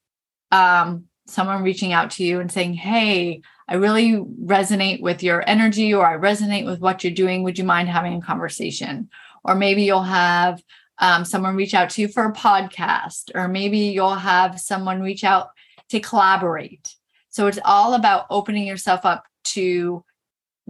[0.52, 4.14] um, someone reaching out to you and saying hey i really
[4.44, 8.14] resonate with your energy or i resonate with what you're doing would you mind having
[8.16, 9.10] a conversation
[9.44, 10.62] or maybe you'll have
[11.00, 15.24] um, someone reach out to you for a podcast or maybe you'll have someone reach
[15.24, 15.50] out
[15.90, 16.96] to collaborate
[17.30, 20.04] so it's all about opening yourself up to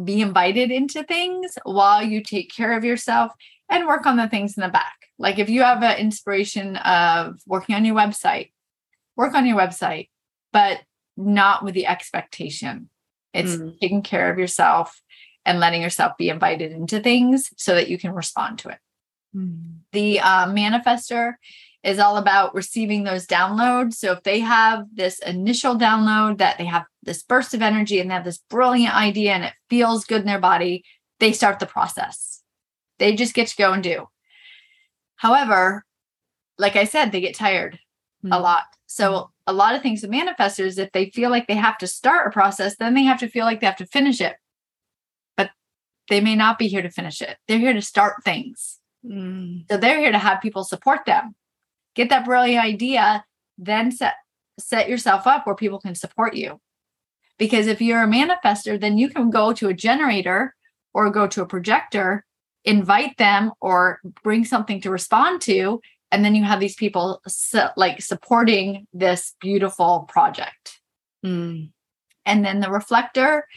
[0.04, 3.32] be invited into things while you take care of yourself
[3.70, 4.97] and work on the things in the back.
[5.20, 8.52] Like if you have an inspiration of working on your website,
[9.16, 10.10] work on your website,
[10.54, 10.82] but
[11.16, 12.90] not with the expectation.
[13.34, 13.80] It's Mm.
[13.80, 15.02] taking care of yourself
[15.46, 18.80] and letting yourself be invited into things so that you can respond to it.
[19.36, 19.80] Mm.
[19.92, 21.34] The uh, manifester
[21.84, 23.94] is all about receiving those downloads.
[23.94, 28.10] So if they have this initial download that they have this burst of energy and
[28.10, 30.84] they have this brilliant idea and it feels good in their body,
[31.20, 32.44] they start the process.
[33.00, 34.08] They just get to go and do.
[35.18, 35.86] However,
[36.58, 37.80] like I said, they get tired
[38.24, 38.42] a Mm.
[38.42, 38.64] lot.
[38.88, 42.28] So a lot of things with manifestors, if they feel like they have to start
[42.28, 44.38] a process, then they have to feel like they have to finish it.
[45.36, 45.52] But
[46.10, 47.38] they may not be here to finish it.
[47.48, 48.80] They're here to start things.
[49.06, 49.70] Mm.
[49.70, 51.36] So they're here to have people support them.
[51.96, 53.26] Get that brilliant idea,
[53.58, 54.16] then set
[54.60, 56.60] set yourself up where people can support you.
[57.38, 60.56] Because if you're a manifester, then you can go to a generator
[60.96, 62.26] or go to a projector,
[62.68, 67.74] invite them or bring something to respond to, and then you have these people su-
[67.76, 70.80] like supporting this beautiful project.
[71.26, 71.72] Mm.
[72.28, 73.48] and then the reflector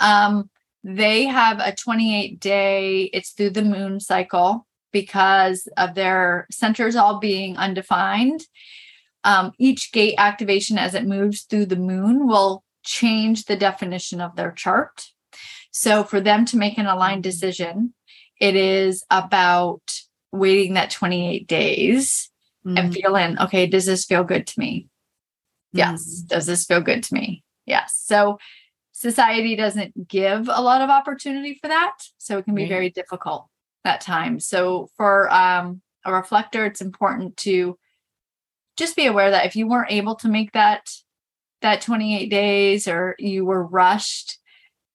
[0.00, 0.48] um
[0.82, 7.18] they have a 28 day it's through the moon cycle because of their centers all
[7.18, 8.46] being undefined.
[9.24, 14.36] Um, each gate activation as it moves through the moon will change the definition of
[14.36, 15.08] their chart.
[15.70, 17.94] So for them to make an aligned decision
[18.42, 19.82] it is about
[20.32, 22.28] waiting that 28 days
[22.64, 22.94] and Mm.
[22.94, 24.88] feeling okay does this feel good to me?
[25.72, 26.04] Yes.
[26.26, 27.44] Does this feel good to me?
[27.66, 28.00] Yes.
[28.04, 28.38] So
[28.92, 31.94] society doesn't give a lot of opportunity for that.
[32.18, 32.68] So it can be Right.
[32.76, 33.48] very difficult
[33.84, 34.46] at times.
[34.46, 37.78] So for um, a reflector it's important to
[38.76, 40.90] just be aware that if you weren't able to make that
[41.60, 44.38] that 28 days or you were rushed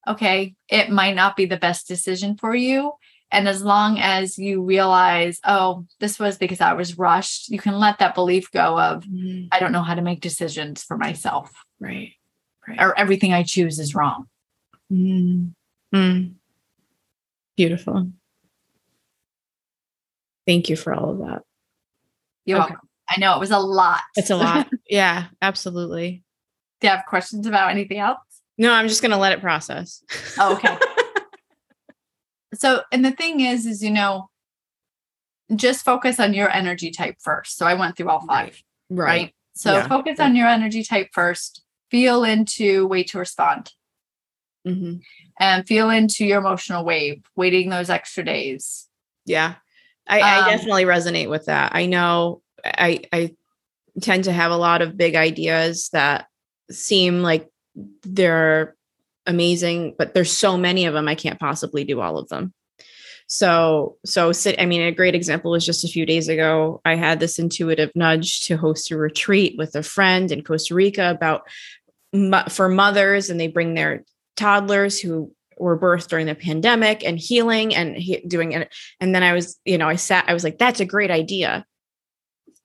[0.06, 2.91] okay it might not be the best decision for you
[3.32, 7.78] and as long as you realize oh this was because i was rushed you can
[7.78, 9.47] let that belief go of Mm.
[9.51, 12.13] I don't know how to make decisions for myself, Right.
[12.67, 12.80] Right.
[12.82, 14.25] or everything I choose is wrong.
[14.91, 15.53] Mm.
[15.95, 16.34] Mm.
[17.55, 18.11] Beautiful.
[20.45, 21.43] Thank you for all of that.
[22.45, 22.69] You're Okay.
[22.71, 22.89] welcome.
[23.09, 24.01] I know it was a lot.
[24.15, 24.67] It's a lot.
[24.89, 26.23] yeah, absolutely.
[26.82, 28.19] Do you have questions about anything else?
[28.57, 30.03] No, I'm just going to let it process.
[30.39, 30.78] Oh, okay.
[32.54, 34.30] so, and the thing is, is, you know,
[35.56, 37.58] just focus on your energy type first.
[37.58, 39.34] So I went through all five, right?
[39.56, 39.88] So Yeah.
[39.88, 43.74] focus on your energy type first, feel into way to respond
[44.66, 45.02] Mhm.
[45.39, 48.89] and feel into your emotional wave, waiting those extra days.
[49.26, 49.56] Yeah.
[50.08, 51.74] I, I Um, definitely resonate with that.
[51.76, 53.36] I know I I
[54.02, 56.28] tend to have a lot of big ideas that
[56.70, 57.50] seem like
[58.04, 58.76] they're
[59.28, 62.53] amazing, but there's so many of them, I can't possibly do all of them.
[63.28, 66.82] So, so sit, I mean, a great example was just a few days ago.
[66.86, 71.11] I had this intuitive nudge to host a retreat with a friend in Costa Rica
[71.11, 71.43] about
[72.49, 74.05] for mothers, and they bring their
[74.38, 78.73] toddlers who were birthed during the pandemic and healing and he, doing it.
[79.01, 81.65] And then I was, you know, I sat, I was like, that's a great idea.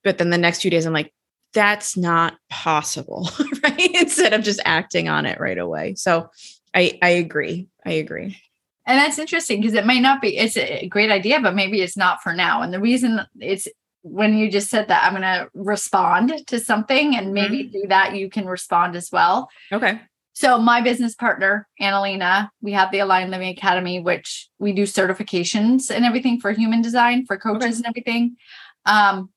[0.05, 1.13] But then the next few days, I'm like,
[1.53, 3.29] that's not possible,
[3.63, 3.95] right?
[4.01, 5.95] Instead of just acting on it right away.
[5.97, 6.31] So
[6.75, 7.69] I I agree.
[7.85, 8.39] I agree.
[8.87, 11.97] And that's interesting because it might not be, it's a great idea, but maybe it's
[11.97, 12.63] not for now.
[12.63, 13.69] And the reason it's
[14.03, 17.73] when you just said that, I'm going to respond to something and maybe mm-hmm.
[17.73, 19.49] through that you can respond as well.
[19.71, 20.01] Okay.
[20.35, 25.91] So my business partner, Annalena, we have the Aligned Living Academy, which we do certifications
[25.91, 27.77] and everything for human design for coaches okay.
[27.77, 28.37] and everything.
[28.85, 29.31] Um,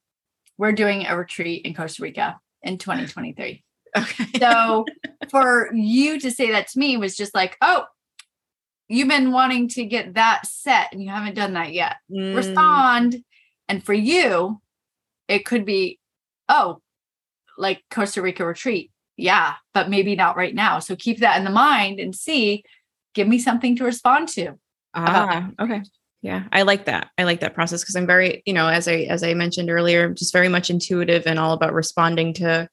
[0.58, 3.64] we're doing a retreat in Costa Rica in 2023.
[3.97, 4.26] Okay.
[4.39, 4.86] so
[5.30, 7.86] for you to say that to me was just like, oh,
[8.88, 11.97] you've been wanting to get that set and you haven't done that yet.
[12.12, 12.36] Mm.
[12.36, 13.24] Respond.
[13.68, 14.62] And for you,
[15.28, 15.99] it could be,
[16.49, 16.82] oh,
[17.58, 18.91] like Costa Rica retreat.
[19.18, 20.80] Yeah, but maybe not right now.
[20.80, 22.64] So keep that in the mind and see,
[23.14, 24.60] give me something to respond to.
[24.93, 25.82] Ah, okay.
[26.26, 27.11] Yeah, I like that.
[27.19, 30.09] I like that process because I'm very, you know, as I as I mentioned earlier,
[30.09, 32.67] just very much intuitive and all about responding to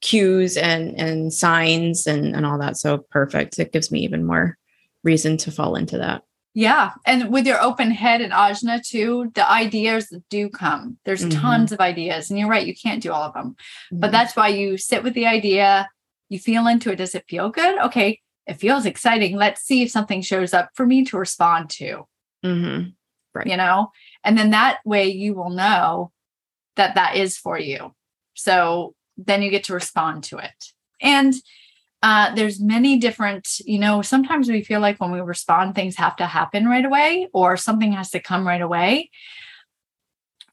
[0.00, 2.78] cues and and signs and and all that.
[2.78, 3.58] So perfect.
[3.58, 4.56] It gives me even more
[5.04, 6.22] reason to fall into that.
[6.54, 6.92] Yeah.
[7.04, 10.96] And with your open head and ajna too, the ideas do come.
[11.04, 11.38] There's mm-hmm.
[11.38, 12.30] tons of ideas.
[12.30, 13.56] And you're right, you can't do all of them.
[13.92, 14.00] Mm-hmm.
[14.00, 15.86] But that's why you sit with the idea,
[16.30, 16.96] you feel into it.
[16.96, 17.78] Does it feel good?
[17.80, 18.20] Okay.
[18.46, 19.36] It feels exciting.
[19.36, 22.06] Let's see if something shows up for me to respond to.
[22.44, 22.90] Mm-hmm.
[23.32, 23.46] Right.
[23.46, 23.92] You know,
[24.24, 26.10] and then that way you will know
[26.76, 27.94] that that is for you.
[28.34, 30.72] So then you get to respond to it.
[31.00, 31.34] And
[32.02, 36.16] uh, there's many different you know sometimes we feel like when we respond things have
[36.16, 39.10] to happen right away or something has to come right away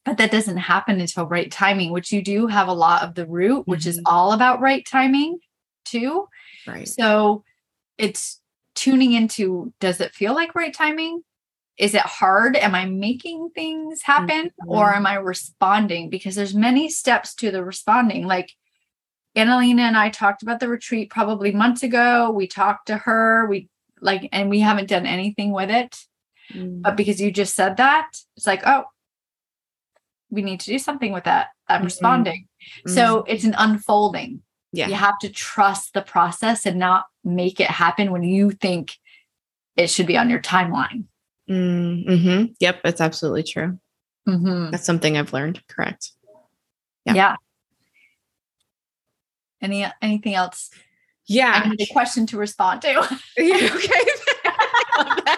[0.03, 3.25] but that doesn't happen until right timing which you do have a lot of the
[3.25, 3.91] root which mm-hmm.
[3.91, 5.39] is all about right timing
[5.85, 6.27] too
[6.65, 7.45] right so
[7.97, 8.41] it's
[8.75, 11.23] tuning into does it feel like right timing
[11.77, 14.69] is it hard am i making things happen mm-hmm.
[14.69, 18.51] or am i responding because there's many steps to the responding like
[19.37, 22.31] Annalena and I talked about the retreat probably months ago.
[22.31, 23.45] We talked to her.
[23.47, 23.69] We
[24.01, 25.95] like, and we haven't done anything with it.
[26.53, 26.81] Mm.
[26.81, 28.85] But because you just said that, it's like, oh,
[30.29, 31.49] we need to do something with that.
[31.67, 31.85] I'm mm-hmm.
[31.85, 32.47] responding.
[32.79, 32.95] Mm-hmm.
[32.95, 34.41] So it's an unfolding.
[34.73, 34.87] Yeah.
[34.87, 38.93] You have to trust the process and not make it happen when you think
[39.75, 41.05] it should be on your timeline.
[41.49, 42.53] Mm-hmm.
[42.59, 43.79] Yep, that's absolutely true.
[44.27, 44.71] Mm-hmm.
[44.71, 45.65] That's something I've learned.
[45.67, 46.11] Correct.
[47.05, 47.13] Yeah.
[47.13, 47.35] yeah.
[49.61, 50.69] Any anything else?
[51.25, 51.61] Yeah.
[51.63, 52.89] I need a question to respond to.
[53.37, 54.01] yeah, okay.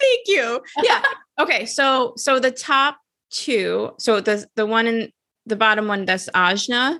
[0.00, 0.62] Thank you.
[0.82, 1.02] Yeah.
[1.38, 1.66] Okay.
[1.66, 2.98] So so the top
[3.30, 3.92] two.
[3.98, 5.12] So the the one in
[5.46, 6.98] the bottom one that's Ajna.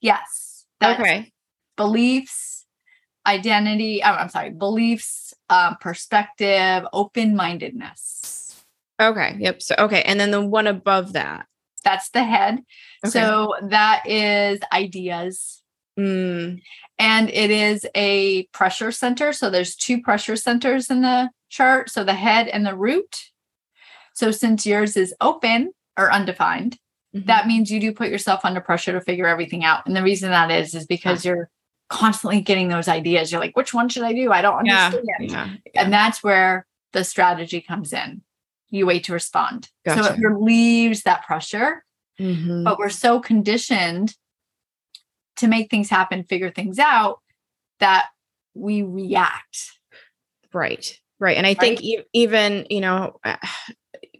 [0.00, 0.66] Yes.
[0.82, 1.32] okay.
[1.76, 2.55] Beliefs,
[3.26, 4.02] identity.
[4.02, 4.50] Oh, I'm sorry.
[4.50, 8.64] Beliefs, um, perspective, open mindedness.
[9.00, 9.36] Okay.
[9.38, 9.62] Yep.
[9.62, 11.46] So okay, and then the one above that.
[11.84, 12.62] That's the head.
[13.04, 13.10] Okay.
[13.10, 15.62] So that is ideas.
[15.98, 16.60] Mm.
[16.98, 19.32] And it is a pressure center.
[19.32, 21.90] So there's two pressure centers in the chart.
[21.90, 23.30] So the head and the root.
[24.14, 26.78] So since yours is open or undefined,
[27.14, 27.26] mm-hmm.
[27.26, 29.86] that means you do put yourself under pressure to figure everything out.
[29.86, 31.50] And the reason that is, is because you're
[31.88, 33.30] constantly getting those ideas.
[33.30, 34.32] You're like, which one should I do?
[34.32, 35.04] I don't understand.
[35.04, 35.82] Yeah, yeah, yeah.
[35.82, 38.22] And that's where the strategy comes in
[38.70, 39.70] you wait to respond.
[39.84, 40.04] Gotcha.
[40.04, 41.84] So it relieves that pressure.
[42.20, 42.64] Mm-hmm.
[42.64, 44.14] But we're so conditioned
[45.36, 47.20] to make things happen, figure things out
[47.80, 48.06] that
[48.54, 49.72] we react.
[50.52, 50.98] Right.
[51.18, 51.36] Right.
[51.36, 51.60] And I right?
[51.60, 53.20] think e- even, you know,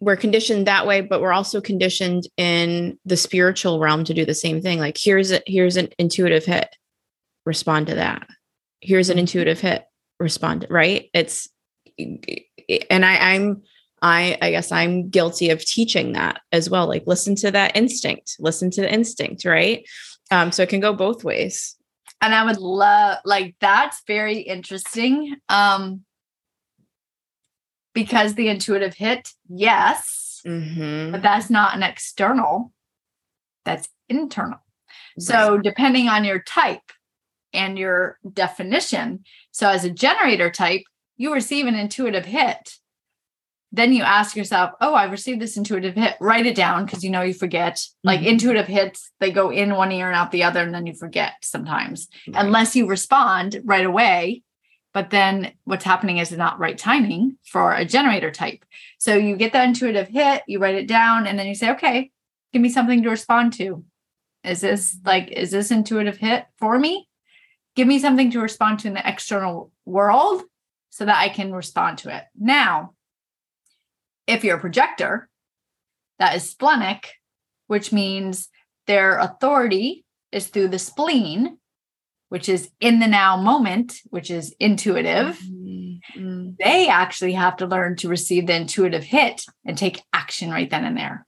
[0.01, 4.35] we're conditioned that way, but we're also conditioned in the spiritual realm to do the
[4.35, 4.79] same thing.
[4.79, 6.77] Like here's a, here's an intuitive hit,
[7.47, 8.29] respond to that.
[8.81, 9.21] Here's an mm-hmm.
[9.21, 9.87] intuitive hit,
[10.21, 10.67] respond.
[10.69, 11.09] Right.
[11.15, 11.49] It's,
[11.99, 13.63] and I, I'm
[14.03, 16.87] I, I guess I'm guilty of teaching that as well.
[16.87, 19.87] Like listen to that instinct, listen to the instinct, right?
[20.31, 21.77] Um, so it can go both ways.
[22.21, 25.37] And I would love like that's very interesting.
[25.49, 26.03] Um
[27.95, 31.13] because the intuitive hit, yes, mm-hmm.
[31.13, 32.73] but that's not an external,
[33.65, 34.61] that's internal.
[35.17, 35.23] Right.
[35.23, 36.93] So depending on your type
[37.57, 40.83] and your definition, so as a generator type,
[41.17, 42.75] you receive an intuitive hit
[43.73, 46.15] then you ask yourself, oh, I've received this intuitive hit.
[46.21, 47.85] Write it down because you know you forget.
[48.05, 48.27] Like Mhm.
[48.29, 51.35] intuitive hits, they go in one ear and out the other, and then you forget
[51.43, 52.43] sometimes, Right.
[52.43, 54.43] unless you respond right away.
[54.95, 58.65] But then what's happening is not right timing for a generator type.
[58.99, 62.13] So you get that intuitive hit, you write it down, and then you say, okay,
[62.55, 63.85] give me something to respond to.
[64.43, 67.09] Is this like, is this intuitive hit for me?
[67.77, 70.43] Give me something to respond to in the external world
[70.91, 72.25] so that I can respond to it.
[72.37, 72.95] Now,
[74.27, 75.29] if you're a projector,
[76.19, 77.13] that is splenic,
[77.67, 78.49] which means
[78.87, 81.59] their authority is through the spleen,
[82.31, 85.39] which is in the now moment, which is intuitive.
[85.39, 90.51] Mm, mm, They actually have to learn to receive the intuitive hit and take action
[90.51, 91.27] right then and there.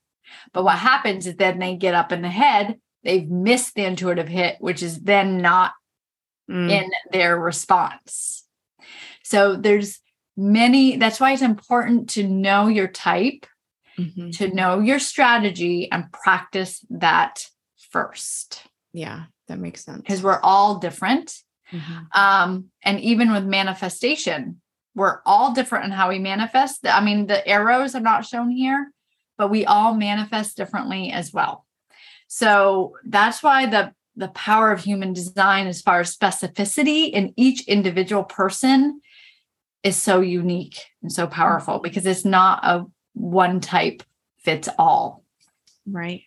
[0.53, 4.28] But what happens is then they get up in the head, they've missed the intuitive
[4.28, 5.72] hit, which is then not
[6.49, 6.70] mm.
[6.70, 8.44] in their response.
[9.22, 10.01] So there's
[10.36, 13.46] many, that's why it's important to know your type,
[13.99, 14.36] Mhm.
[14.38, 17.46] to know your strategy, and practice that
[17.90, 20.03] first Yeah, that makes sense.
[20.03, 21.34] because we're all different.
[21.72, 22.16] Mhm.
[22.16, 24.61] Um, and even with manifestation,
[24.94, 26.86] we're all different in how we manifest.
[26.86, 28.92] I mean, the arrows are not shown here,
[29.36, 31.66] but we all manifest differently as well.
[32.28, 37.66] So that's why the the power of human design, as far as specificity in each
[37.68, 39.00] individual person,
[39.84, 44.02] is so unique and so powerful because it's not a one type
[44.38, 45.24] fits all.
[45.86, 46.22] Right.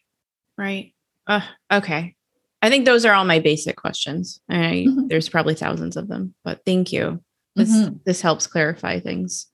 [0.58, 0.94] Right.
[1.28, 2.16] Uh, okay.
[2.62, 4.40] I think those are all my basic questions.
[4.50, 5.10] I, Mhm.
[5.10, 7.22] There's probably thousands of them, but thank you.
[7.56, 8.04] This Mhm.
[8.06, 9.48] this helps clarify things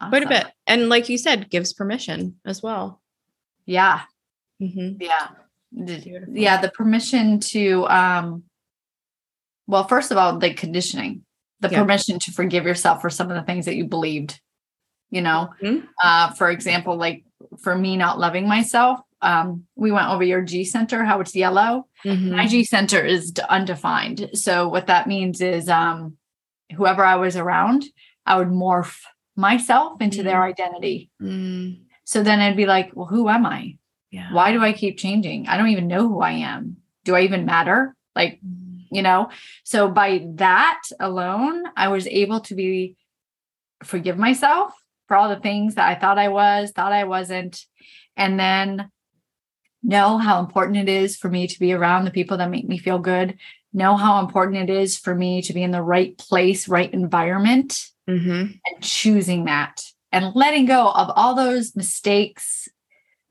[0.00, 3.02] quite a bit, and like you said, gives permission as well.
[3.64, 4.02] Yeah.
[4.62, 5.02] Mhm.
[5.02, 5.30] Yeah.
[5.74, 6.34] Beautiful.
[6.36, 8.44] yeah the permission to um
[9.66, 11.22] well first of all the conditioning
[11.60, 11.80] the Yeah.
[11.82, 14.40] permission to forgive yourself for some of the things that you believed
[15.10, 15.86] you know Mhm.
[16.02, 17.24] uh for example like
[17.62, 21.86] for me not loving myself um we went over your g center how it's yellow
[22.04, 22.36] Mhm.
[22.36, 26.16] my g center is undefined so what that means is um
[26.76, 27.84] whoever i was around
[28.26, 29.00] i would morph
[29.36, 33.76] myself into their identity Mm, so then i'd be like well who am i
[34.16, 34.32] yeah.
[34.32, 35.46] why do I keep changing?
[35.46, 36.78] I don't even know who I am.
[37.04, 37.94] Do I even matter?
[38.14, 39.28] Like, Mm, you know,
[39.62, 42.96] so by that alone, I was able to be
[43.84, 44.72] forgive myself
[45.06, 47.64] for all the things that I thought I was, thought I wasn't,
[48.16, 48.90] and then
[49.82, 52.78] know how important it is for me to be around the people that make me
[52.78, 53.36] feel good,
[53.72, 57.90] know how important it is for me to be in the right place, right environment,
[58.08, 58.58] mhm.
[58.64, 62.68] and choosing that and letting go of all those mistakes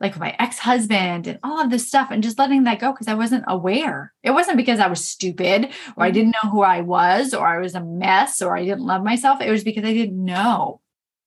[0.01, 3.13] like my ex-husband and all of this stuff and just letting that go because I
[3.13, 4.13] wasn't aware.
[4.23, 6.13] It wasn't because I was stupid or I Mhm.
[6.13, 9.39] didn't know who I was or I was a mess or I didn't love myself.
[9.41, 10.81] It was because I didn't know.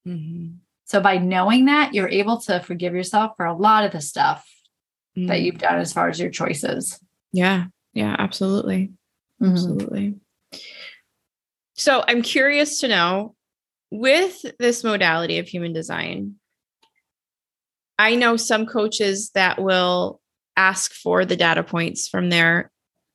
[0.06, 0.56] Mhm.
[0.84, 4.46] So by knowing that, you're able to forgive yourself for a lot of the stuff
[5.16, 5.42] that Mm.
[5.44, 7.00] you've done as far as your choices.
[7.32, 7.66] Yeah.
[7.94, 8.16] Yeah.
[8.18, 8.92] Absolutely.
[9.40, 9.52] Mhm.
[9.52, 10.14] Absolutely.
[11.74, 13.34] So I'm curious to know
[13.90, 16.37] with this modality of human design,
[17.98, 20.20] I know some coaches that will
[20.56, 22.70] ask for the data points from their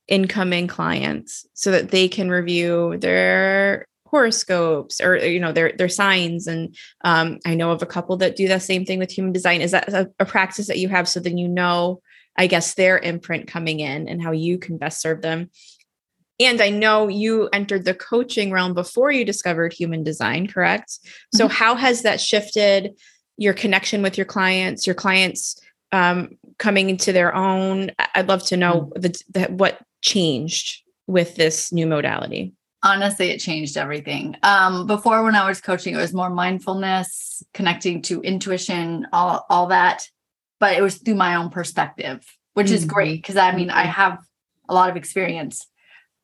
[0.08, 6.46] incoming clients so that they can review their horoscopes or you know their their signs
[6.46, 9.60] and um, i know of a couple that do the same thing with human design
[9.60, 12.00] is that a, a practice that you have so then you know
[12.36, 15.50] i guess their imprint coming in and how you can best serve them
[16.40, 20.98] and I know you entered the coaching realm before you discovered human design, correct?
[21.32, 21.52] So, Mhm.
[21.52, 22.98] how has that shifted
[23.36, 25.60] your connection with your clients, your clients
[25.92, 27.90] um, coming into their own?
[28.14, 32.52] I'd love to know the, the, what changed with this new modality.
[32.82, 38.00] honestly it changed everything um before when i was coaching it was more mindfulness connecting
[38.02, 40.08] to intuition all all that
[40.60, 42.24] but it was through my own perspective
[42.54, 43.88] which is great because i mean i Mhm.
[43.92, 44.18] have
[44.68, 45.66] a lot of experience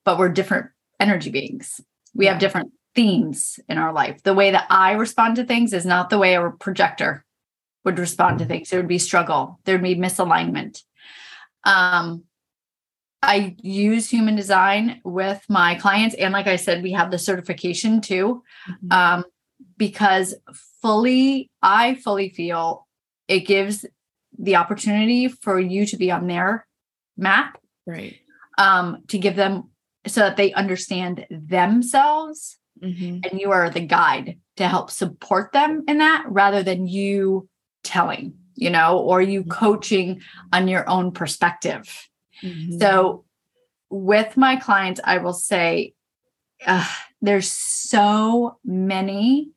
[0.05, 0.67] but we're different
[0.99, 1.81] energy beings
[2.15, 2.33] we Yeah.
[2.33, 6.11] have different themes in our life the way that i respond to things is not
[6.11, 7.25] the way a projector
[7.85, 10.83] would respond to things there would be struggle there'd be misalignment
[11.65, 12.25] um
[13.23, 16.15] I use human design with my clients.
[16.15, 18.93] And like I said, we have the certification too, Mhm.
[18.93, 19.25] um,
[19.77, 20.35] because
[20.81, 22.87] fully, I fully feel
[23.29, 23.85] it gives
[24.39, 26.67] the opportunity for you to be on their
[27.17, 28.17] map, right.
[28.57, 29.71] um, to give them
[30.07, 33.25] so that they understand themselves Mhm.
[33.25, 37.49] and you are the guide to help support them in that rather than you
[37.85, 40.21] telling, you know, or you coaching
[40.53, 42.09] on your own perspective.
[42.43, 42.79] Mhm.
[42.81, 43.25] So,
[43.91, 45.95] with my clients, I will say
[46.67, 46.87] uh,
[47.23, 49.51] there's so many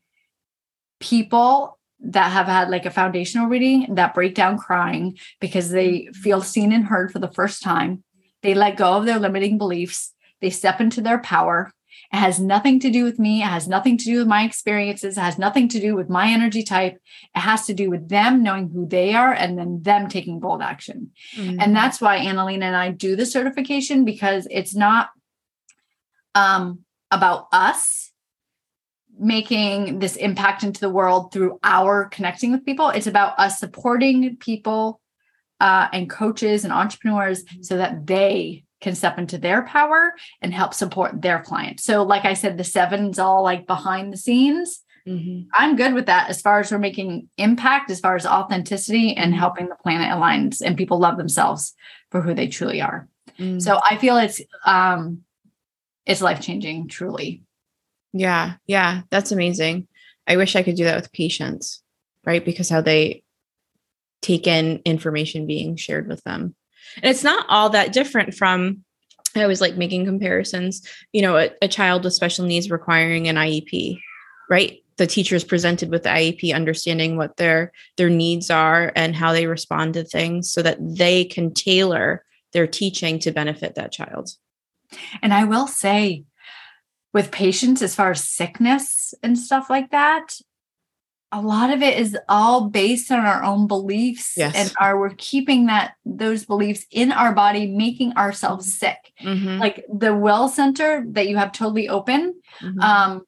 [1.00, 6.42] people that have had like a foundational reading that break down crying because they feel
[6.42, 8.04] seen and heard for the first time.
[8.42, 10.14] They let go of their limiting beliefs.
[10.42, 11.72] They step into their power.
[12.14, 13.42] It has nothing to do with me.
[13.42, 15.18] It has nothing to do with my experiences.
[15.18, 17.00] It has nothing to do with my energy type.
[17.36, 20.62] It has to do with them knowing who they are and then them taking bold
[20.62, 21.12] action.
[21.36, 21.60] Mm-hmm.
[21.60, 25.10] And that's why Annalena and I do the certification because it's not
[26.36, 28.12] um, about us
[29.18, 32.90] making this impact into the world through our connecting with people.
[32.90, 35.02] It's about us supporting people
[35.60, 40.74] uh, and coaches and entrepreneurs so that they can step into their power and help
[40.74, 41.84] support their clients.
[41.84, 44.84] So, like I said, the seven's all like behind the scenes.
[45.08, 45.50] Mm-hmm.
[45.54, 49.32] I'm good with that as far as we're making impact, as far as authenticity and
[49.32, 49.40] mm-hmm.
[49.40, 51.74] helping the planet aligns and people love themselves
[52.12, 53.08] for who they truly are.
[53.40, 53.60] Mm-hmm.
[53.60, 55.24] So I feel it's um
[56.06, 57.44] it's life changing, truly.
[58.12, 59.88] Yeah, yeah, that's amazing.
[60.28, 61.82] I wish I could do that with patients,
[62.26, 62.44] right?
[62.44, 63.24] Because how they
[64.22, 66.56] take in information being shared with them.
[67.02, 68.84] And it's not all that different from
[69.36, 73.36] I was like making comparisons, you know, a, a child with special needs requiring an
[73.36, 74.00] IEP,
[74.50, 74.80] right?
[74.98, 79.34] The teacher is presented with the IEP, understanding what their their needs are and how
[79.34, 82.24] they respond to things so that they can tailor
[82.54, 84.30] their teaching to benefit that child.
[85.24, 86.26] And I will say,
[87.14, 90.36] with patients, as far as sickness and stuff like that,
[91.34, 94.54] a lot of it is all based on our own beliefs yes.
[94.56, 98.86] and are we're keeping that those beliefs in our body making ourselves mm-hmm.
[98.86, 99.60] sick mm-hmm.
[99.60, 102.80] like the will center that you have totally open mm-hmm.
[102.80, 103.26] um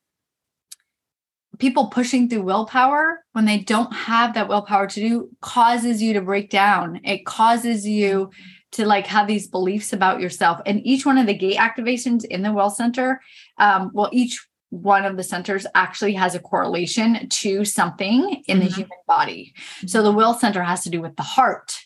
[1.57, 6.21] people pushing through willpower when they don't have that willpower to do causes you to
[6.21, 8.29] break down it causes you
[8.75, 10.59] to like have these beliefs about yourself.
[10.65, 13.21] And each one of the gate activations in the Will Center,
[13.57, 14.45] um, well, each
[14.81, 18.67] one of the centers actually has a correlation to something in mm-hmm.
[18.67, 19.53] the human body.
[19.57, 19.87] Mm-hmm.
[19.87, 21.77] So the Will Center has to do with the heart,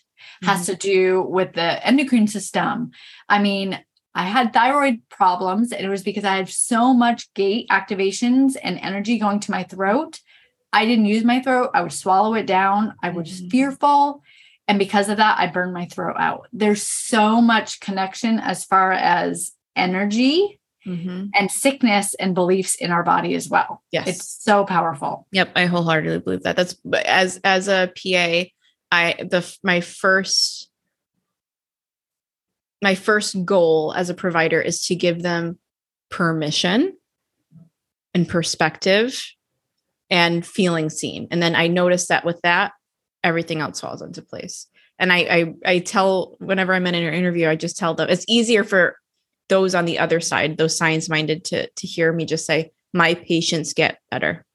[0.44, 0.72] has mm-hmm.
[0.72, 2.92] to do with the endocrine system.
[3.28, 3.80] I mean,
[4.16, 8.80] I had thyroid problems, and it was because I had so much gate activations and
[8.80, 10.20] energy going to my throat.
[10.74, 11.72] I didn't use my throat.
[11.74, 12.96] I would swallow it down.
[13.04, 13.50] I was mm-hmm.
[13.50, 14.24] fearful.
[14.68, 16.48] And because of that, I burned my throat out.
[16.54, 21.28] There's so much connection as far as energy mm-hmm.
[21.34, 23.84] and sickness and beliefs in our body as well.
[23.92, 24.08] Yes.
[24.08, 25.28] It's so powerful.
[25.32, 25.52] Yep.
[25.56, 26.56] I wholeheartedly believe that.
[26.56, 26.76] That's
[27.06, 28.50] as as a PA,
[28.92, 30.70] I the my first
[32.82, 35.60] my first goal as a provider is to give them
[36.10, 36.96] permission
[38.14, 39.22] and perspective
[40.10, 41.28] and feeling seen.
[41.32, 42.72] And then I notice that with that,
[43.24, 44.68] everything else falls into place.
[44.98, 48.26] And I, I, I tell whenever I'm in an interview, I just tell them it's
[48.28, 48.98] easier for
[49.50, 53.14] those on the other side, those science minded, to to hear me just say, "My
[53.16, 54.46] patients get better."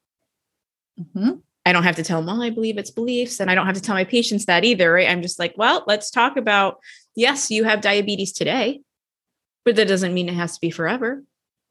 [0.99, 1.33] Mm-hmm.
[1.67, 3.77] I don't have to tell them, "Well, I believe it's beliefs," and I don't have
[3.77, 4.93] to tell my patients that either.
[4.93, 5.09] Right?
[5.09, 6.79] I'm just like, "Well, let's talk about.
[7.17, 8.81] Yes, you have diabetes today,
[9.65, 11.23] but that doesn't mean it has to be forever."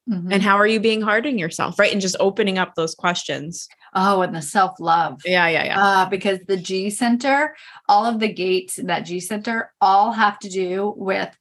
[0.09, 0.33] Mm-hmm.
[0.33, 1.79] And how are you being hard on yourself?
[1.79, 1.91] Right.
[1.91, 3.69] And just opening up those questions.
[3.93, 5.21] Oh, and the self love.
[5.25, 5.81] Yeah, yeah, yeah.
[5.81, 7.55] Uh, because the G center,
[7.87, 11.35] all of the gates in that G center all have to do with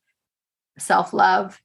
[0.79, 1.61] self love,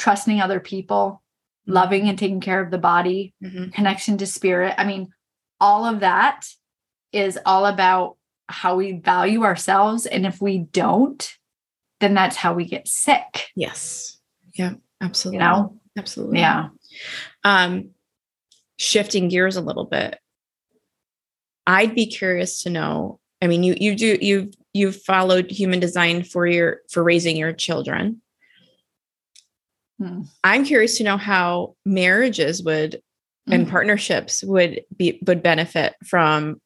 [0.00, 1.22] trusting other people,
[1.62, 1.74] mm-hmm.
[1.74, 3.70] loving and taking care of the body, mm-hmm.
[3.70, 4.74] connection to spirit.
[4.78, 5.12] I mean,
[5.60, 6.46] all of that
[7.12, 8.16] is all about
[8.48, 10.06] how we value ourselves.
[10.06, 11.30] And if we don't,
[12.00, 13.48] then that's how we get sick.
[13.54, 14.18] Yes.
[14.54, 15.36] Yeah, absolutely.
[15.36, 15.76] You know?
[15.98, 16.38] Absolutely.
[16.38, 16.68] Yeah.
[17.44, 17.90] Um,
[18.78, 20.18] shifting gears a little bit,
[21.66, 23.20] I'd be curious to know.
[23.42, 27.52] I mean, you you do you've you've followed human design for your for raising your
[27.52, 28.22] children.
[30.00, 30.22] Hmm.
[30.42, 33.02] I'm curious to know how marriages would
[33.50, 33.70] and hmm.
[33.70, 36.60] partnerships would be would benefit from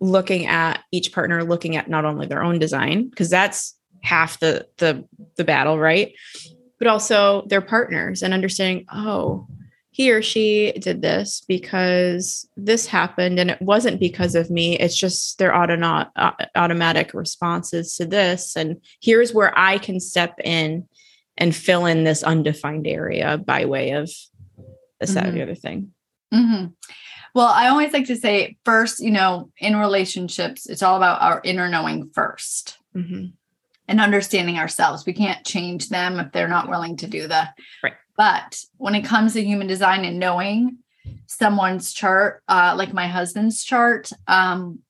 [0.00, 4.66] looking at each partner looking at not only their own design because that's half the
[4.78, 5.04] the
[5.36, 6.14] the battle right
[6.80, 9.46] but also their partners and understanding, oh,
[9.92, 14.78] he or she did this because this happened and it wasn't because of me.
[14.78, 16.06] It's just their auto-
[16.56, 18.56] automatic responses to this.
[18.56, 20.88] And here's where I can step in
[21.40, 24.04] and fill in this undefined area by way of
[25.00, 25.34] this, that, mm-hmm.
[25.34, 25.92] the other thing.
[26.32, 26.66] Mm-hmm.
[27.34, 31.40] Well, I always like to say first, you know, in relationships, it's all about our
[31.42, 33.26] inner knowing 1st mm-hmm
[33.90, 35.04] and understanding ourselves.
[35.04, 37.48] We can't change them if they're not willing to do the
[37.82, 37.94] right.
[38.16, 40.78] But when it comes to human design and knowing
[41.26, 44.80] someone's chart, uh, like my husband's chart, um,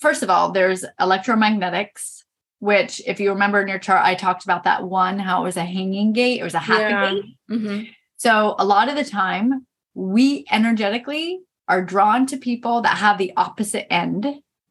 [0.00, 2.21] first of all, there's electromagnetics,
[2.62, 5.56] which, if you remember in your chart, I talked about that one, how it was
[5.56, 7.10] a hanging gate, it was a happy yeah.
[7.10, 7.24] gate.
[7.50, 7.82] Mm-hmm.
[8.18, 13.32] So a lot of the time, we energetically are drawn to people that have the
[13.36, 14.26] opposite end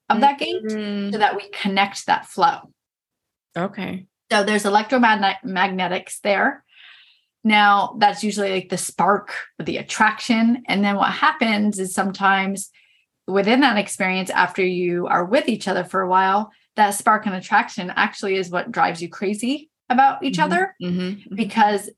[0.09, 2.72] of that gate Mm, so that we connect that flow.
[3.57, 4.05] okay.
[4.31, 6.63] So there's electromagnetics there.
[7.43, 10.63] Now that's usually like the spark or the attraction.
[10.69, 12.69] And then what happens is sometimes
[13.27, 17.35] within that experience, after you are with each other for a while, that spark and
[17.35, 20.43] attraction actually is what drives you crazy about each Mhm.
[20.43, 21.35] other Mhm.
[21.35, 21.89] because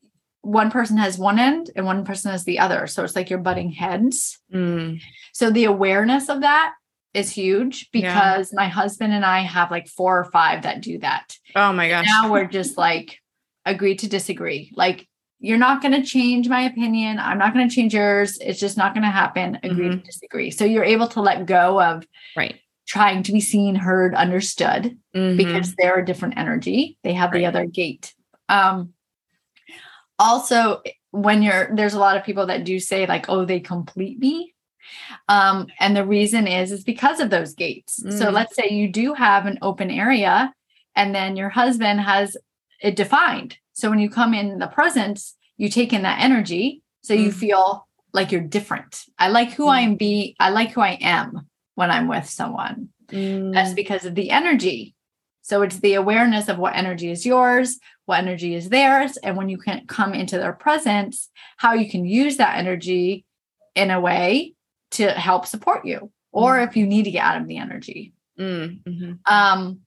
[0.42, 2.86] one person has one end and one person has the other.
[2.88, 4.40] So it's like you're butting heads.
[4.54, 5.00] Mm,
[5.32, 6.74] So the awareness of that
[7.14, 8.02] is huge Yeah.
[8.14, 11.38] because my husband and I have like four or five that do that.
[11.56, 12.06] Oh my gosh.
[12.08, 13.20] Now we're just like
[13.66, 14.72] agree to disagree.
[14.76, 15.08] Like
[15.40, 17.20] you're not going to change my opinion.
[17.20, 18.38] I'm not going to change yours.
[18.40, 19.60] It's just not going to happen.
[19.64, 20.52] Agree to disagree.
[20.52, 22.06] So you're able to let go of
[22.36, 22.56] right.
[22.86, 25.38] Trying to be seen, heard, understood Mhm.
[25.38, 26.98] because they're a different energy.
[27.04, 28.14] They have the other gate.
[28.50, 28.94] Um,
[30.20, 30.82] also,
[31.12, 34.54] when you're there's a lot of people that do say like, "Oh, they complete me,"
[35.28, 37.96] um, and the reason is is because of those gates.
[38.18, 38.34] So Mm.
[38.34, 40.54] let's say you do have an open area,
[40.96, 42.38] and then your husband has
[42.82, 43.58] it defined.
[43.74, 47.36] So when you come in the presence, you take in that energy, so you Mm.
[47.36, 49.06] feel like you're different.
[49.18, 49.84] I like who I Mm.
[49.84, 49.96] am.
[49.96, 52.90] Be I like who I am when I'm with someone.
[53.10, 54.96] That's Mm, because of the energy.
[55.42, 59.50] So it's the awareness of what energy is yours, what energy is theirs, and when
[59.50, 63.26] you can come into their presence, how you can use that energy
[63.76, 64.54] in a way
[64.92, 68.14] to help support you, or if you need to get out of the energy.
[68.40, 69.20] mm, mhm.
[69.30, 69.80] Um,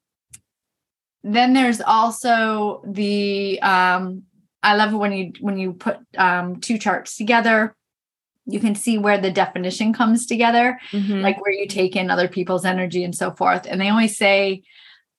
[1.23, 4.25] then there's also the um,
[4.63, 7.76] I love when you when you put um, two charts together,
[8.47, 11.21] you can see where the definition comes together Mhm.
[11.23, 13.67] like where you take in other people's energy and so forth.
[13.69, 14.63] And they always say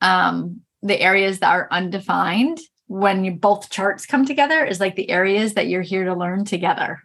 [0.01, 5.09] um, the areas that are undefined when you both charts come together is like the
[5.09, 6.99] areas that you're here to learn together.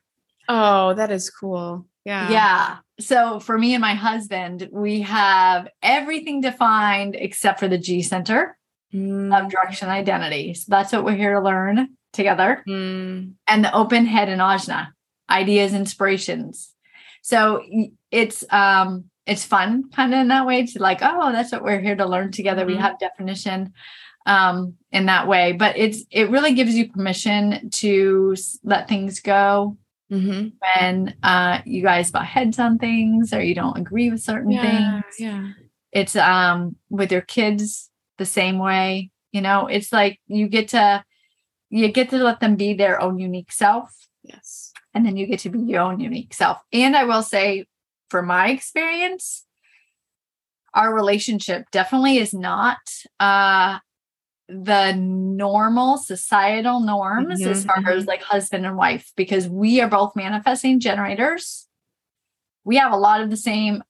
[0.49, 1.87] oh, that is cool.
[2.05, 2.31] Yeah.
[2.31, 2.77] Yeah.
[3.01, 8.57] So for me and my husband, we have everything defined except for the G center
[8.95, 10.53] Mm, of direction identity.
[10.53, 12.63] So that's what we're here to learn together.
[12.69, 14.89] mm, and the open head and ajna
[15.31, 16.71] ideas inspirations
[17.23, 17.63] so
[18.11, 21.81] it's um it's fun kind of in that way to like oh that's what we're
[21.81, 22.81] here to learn together we Mhm.
[22.81, 23.73] have definition
[24.27, 28.35] um in that way but it's it really gives you permission to
[28.65, 29.77] let things go
[30.11, 30.53] mhm.
[30.61, 34.63] when uh you guys butt heads on things or you don't agree with certain Yeah.
[34.63, 35.49] things Yeah.
[35.93, 41.05] it's um with your kids the same way you know it's like you get to
[41.71, 43.89] you get to let them be their own unique self.
[44.95, 46.59] And then you get to be your own unique self.
[46.73, 47.67] And I will say,
[48.11, 49.45] for my experience,
[50.75, 52.79] our relationship definitely is not
[53.21, 53.79] uh,
[54.49, 58.09] the normal societal norms as Mhm, far as mhm.
[58.09, 61.69] like husband and wife, because we are both manifesting generators.
[62.65, 63.83] We have a lot of the same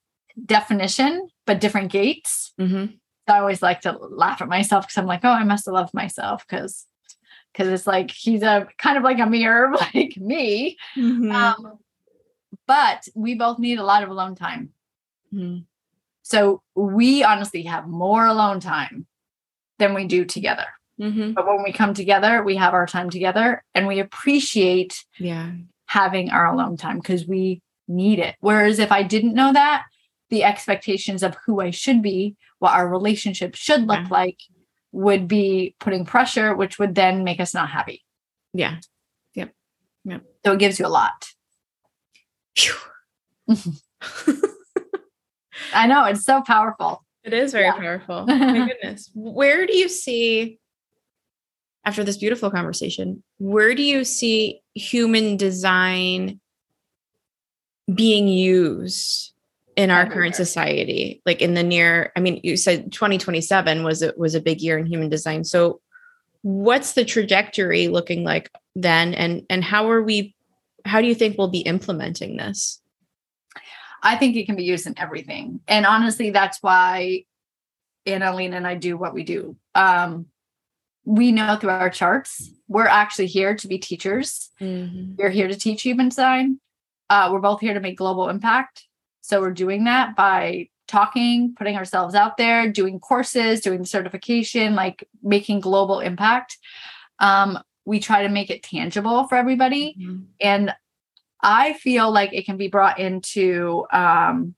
[0.45, 2.53] definition, but different gates.
[2.61, 2.99] Mhm.
[3.29, 5.95] I always like to laugh at myself because I'm like, oh, I must have loved
[5.95, 6.87] myself because
[7.53, 10.77] because it's like he's a kind of like a mirror like me.
[10.97, 11.33] Mhm.
[11.33, 11.79] Um,
[12.67, 14.71] but we both need a lot of alone time.
[15.33, 15.65] Mhm.
[16.23, 19.07] So we honestly have more alone time
[19.79, 20.67] than we do together.
[21.01, 21.35] Mhm.
[21.35, 25.53] But when we come together, we have our time together and we appreciate Yeah.
[25.87, 28.37] having our alone time because we need it.
[28.41, 29.85] Whereas if I didn't know that,
[30.31, 34.09] the expectations of who I should be, what our relationship should look Yeah.
[34.11, 34.39] like,
[34.93, 38.03] would be putting pressure, which would then make us not happy.
[38.53, 38.77] Yeah.
[39.35, 39.53] Yep.
[40.05, 40.23] Yep.
[40.45, 41.29] So it gives you a lot.
[45.75, 47.05] I know it's so powerful.
[47.25, 47.77] It is very Yeah.
[47.77, 48.27] powerful.
[48.27, 49.11] My goodness.
[49.15, 50.59] Where do you see,
[51.85, 56.41] after this beautiful conversation, where do you see human design
[57.93, 59.32] being used
[59.77, 60.15] in our Everywhere.
[60.15, 61.23] current society?
[61.25, 64.79] Like in the near, I mean, you said 2027 was a, was a big year
[64.79, 65.45] in human design.
[65.45, 65.81] So
[66.43, 69.15] what's the trajectory looking like then?
[69.15, 70.35] And, and how are we,
[70.85, 72.81] how do you think we'll be implementing this?
[74.03, 75.61] I think it can be used in everything.
[75.69, 77.25] And honestly, that's why
[78.07, 79.57] Annalena and I do what we do.
[79.77, 80.27] Um,
[81.05, 84.51] we know through our charts, we're actually here to be teachers.
[85.17, 86.59] We're here to teach human design.
[87.11, 88.87] Uh, we're both here to make global impact.
[89.23, 95.09] So we're doing that by talking, putting ourselves out there, doing courses, doing certification, like
[95.23, 96.59] making global impact.
[97.19, 99.97] Um, we try to make it tangible for everybody.
[99.99, 100.27] Mhm.
[100.41, 100.75] And
[101.41, 104.55] I feel like it can be brought into um,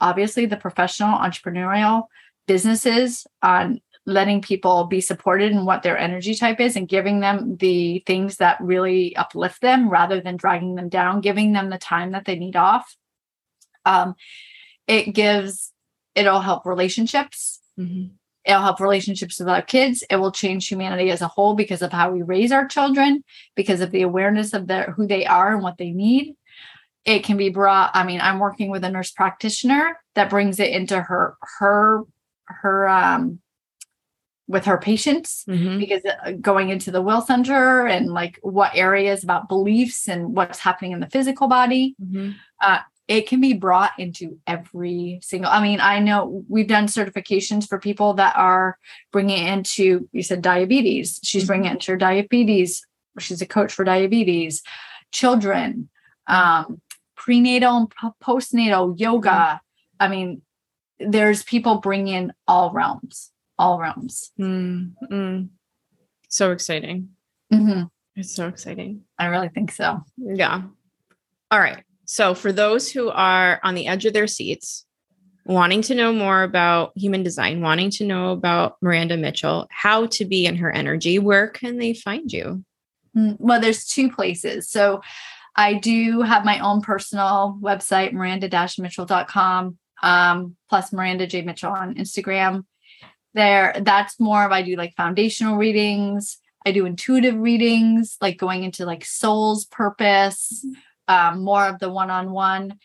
[0.00, 2.04] obviously the professional entrepreneurial
[2.46, 7.56] businesses on letting people be supported in what their energy type is and giving them
[7.56, 12.12] the things that really uplift them rather than dragging them down, giving them the time
[12.12, 12.96] that they need off.
[13.86, 14.14] Um,
[14.86, 15.72] it gives,
[16.14, 17.60] it'll help relationships.
[17.78, 18.10] Mhm.
[18.44, 20.04] It'll help relationships with our kids.
[20.08, 23.24] It will change humanity as a whole because of how we raise our children,
[23.56, 26.34] because of the awareness of their who they are and what they need.
[27.04, 27.90] It can be brought.
[27.94, 32.02] I mean, I'm working with a nurse practitioner that brings it into her her
[32.46, 33.40] her um
[34.48, 35.80] with her patients Mhm.
[35.80, 40.60] because uh, going into the will center and like what areas about beliefs and what's
[40.60, 42.36] happening in the physical body Mhm.
[43.08, 47.78] It can be brought into every single i mean i know we've done certifications for
[47.78, 48.78] people that are
[49.12, 51.46] bringing into you said diabetes she's Mhm.
[51.46, 52.84] bringing into her diabetes
[53.18, 54.62] she's a coach for diabetes
[55.12, 55.88] children
[56.26, 56.80] um
[57.14, 59.60] prenatal and postnatal yoga
[60.00, 60.42] i mean
[60.98, 65.48] there's people bringing in all realms all realms Mm, mm.
[66.28, 67.10] So exciting.
[67.52, 67.88] Mhm.
[68.16, 69.04] It's so exciting.
[69.18, 70.62] i really think so Yeah.
[71.52, 71.84] All right.
[72.06, 74.86] So, for those who are on the edge of their seats,
[75.44, 80.24] wanting to know more about human design, wanting to know about Miranda Mitchell, how to
[80.24, 82.64] be in her energy, where can they find you?
[83.16, 84.68] Mm, Well, there's two places.
[84.68, 85.02] So
[85.56, 91.42] I do have my own personal website, miranda-mitchell.com, um, plus Miranda J.
[91.42, 92.64] Mitchell on Instagram.
[93.34, 96.38] There, that's more of I do like foundational readings.
[96.66, 100.66] I do intuitive readings, like going into like soul's purpose,
[101.08, 102.78] um, more of the one-on-one.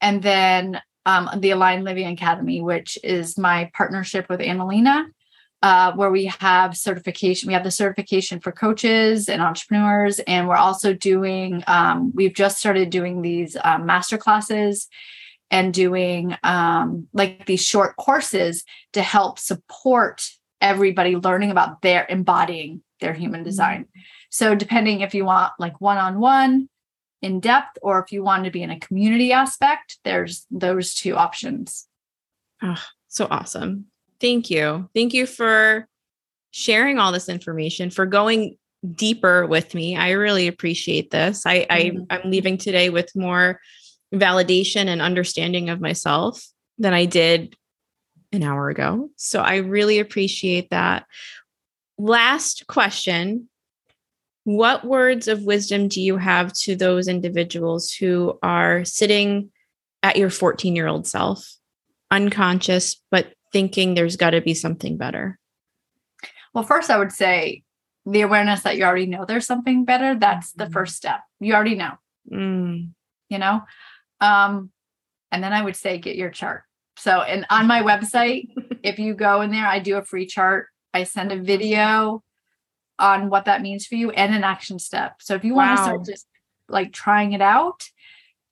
[0.00, 5.06] And then um, the Aligned Living Academy, which is my partnership with Annalena
[5.62, 7.48] uh, where we have certification.
[7.48, 11.64] We have the certification for coaches and entrepreneurs, and we're also doing.
[11.66, 14.88] Um, we've just started doing these um, master classes
[15.50, 20.28] and doing um, like these short courses to help support
[20.60, 23.86] everybody learning about their embodying their human design.
[24.30, 26.68] So depending if you want like one-on-one
[27.22, 31.16] in depth or if you want to be in a community aspect, there's those two
[31.16, 31.88] options.
[32.62, 33.86] Oh, So awesome.
[34.20, 34.88] Thank you.
[34.94, 35.88] Thank you for
[36.50, 38.56] sharing all this information, for going
[38.94, 39.96] deeper with me.
[39.96, 41.44] I really appreciate this.
[41.44, 42.06] I, Mhm.
[42.10, 43.60] I I'm leaving today with more
[44.14, 46.46] validation and understanding of myself
[46.78, 47.56] than I did
[48.32, 49.10] an hour ago.
[49.16, 51.06] So I really appreciate that.
[51.98, 53.48] Last question.
[54.46, 59.50] What words of wisdom do you have to those individuals who are sitting
[60.04, 61.44] at your 14 year old self,
[62.12, 65.36] unconscious, but thinking there's got to be something better?
[66.54, 67.64] Well, first, I would say
[68.06, 70.14] the awareness that you already know there's something better.
[70.14, 70.72] That's the Mhm.
[70.72, 71.22] first step.
[71.40, 71.94] You already know,
[72.30, 72.92] Mm,
[73.28, 73.62] you know?
[74.20, 74.70] Um,
[75.32, 76.62] and then I would say get your chart.
[76.98, 78.46] So, and on my website,
[78.84, 80.68] if you go in there, I do a free chart.
[80.94, 82.22] I send a video
[82.98, 85.16] on what that means for you and an action step.
[85.20, 86.26] So, if you want to start just
[86.68, 87.88] like trying it out,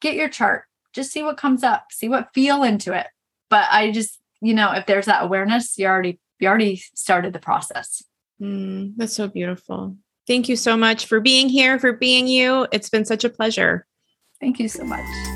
[0.01, 0.65] get your chart.
[0.93, 3.07] Just see what comes up, see what feel into it.
[3.51, 7.39] But I just, you know, if there's that awareness, you already you already started the
[7.39, 8.03] process.
[8.41, 9.97] mm, that's so beautiful.
[10.27, 12.67] Thank you so much for being here, for being you.
[12.73, 13.87] It's been such a pleasure.
[14.41, 15.34] Thank you so much.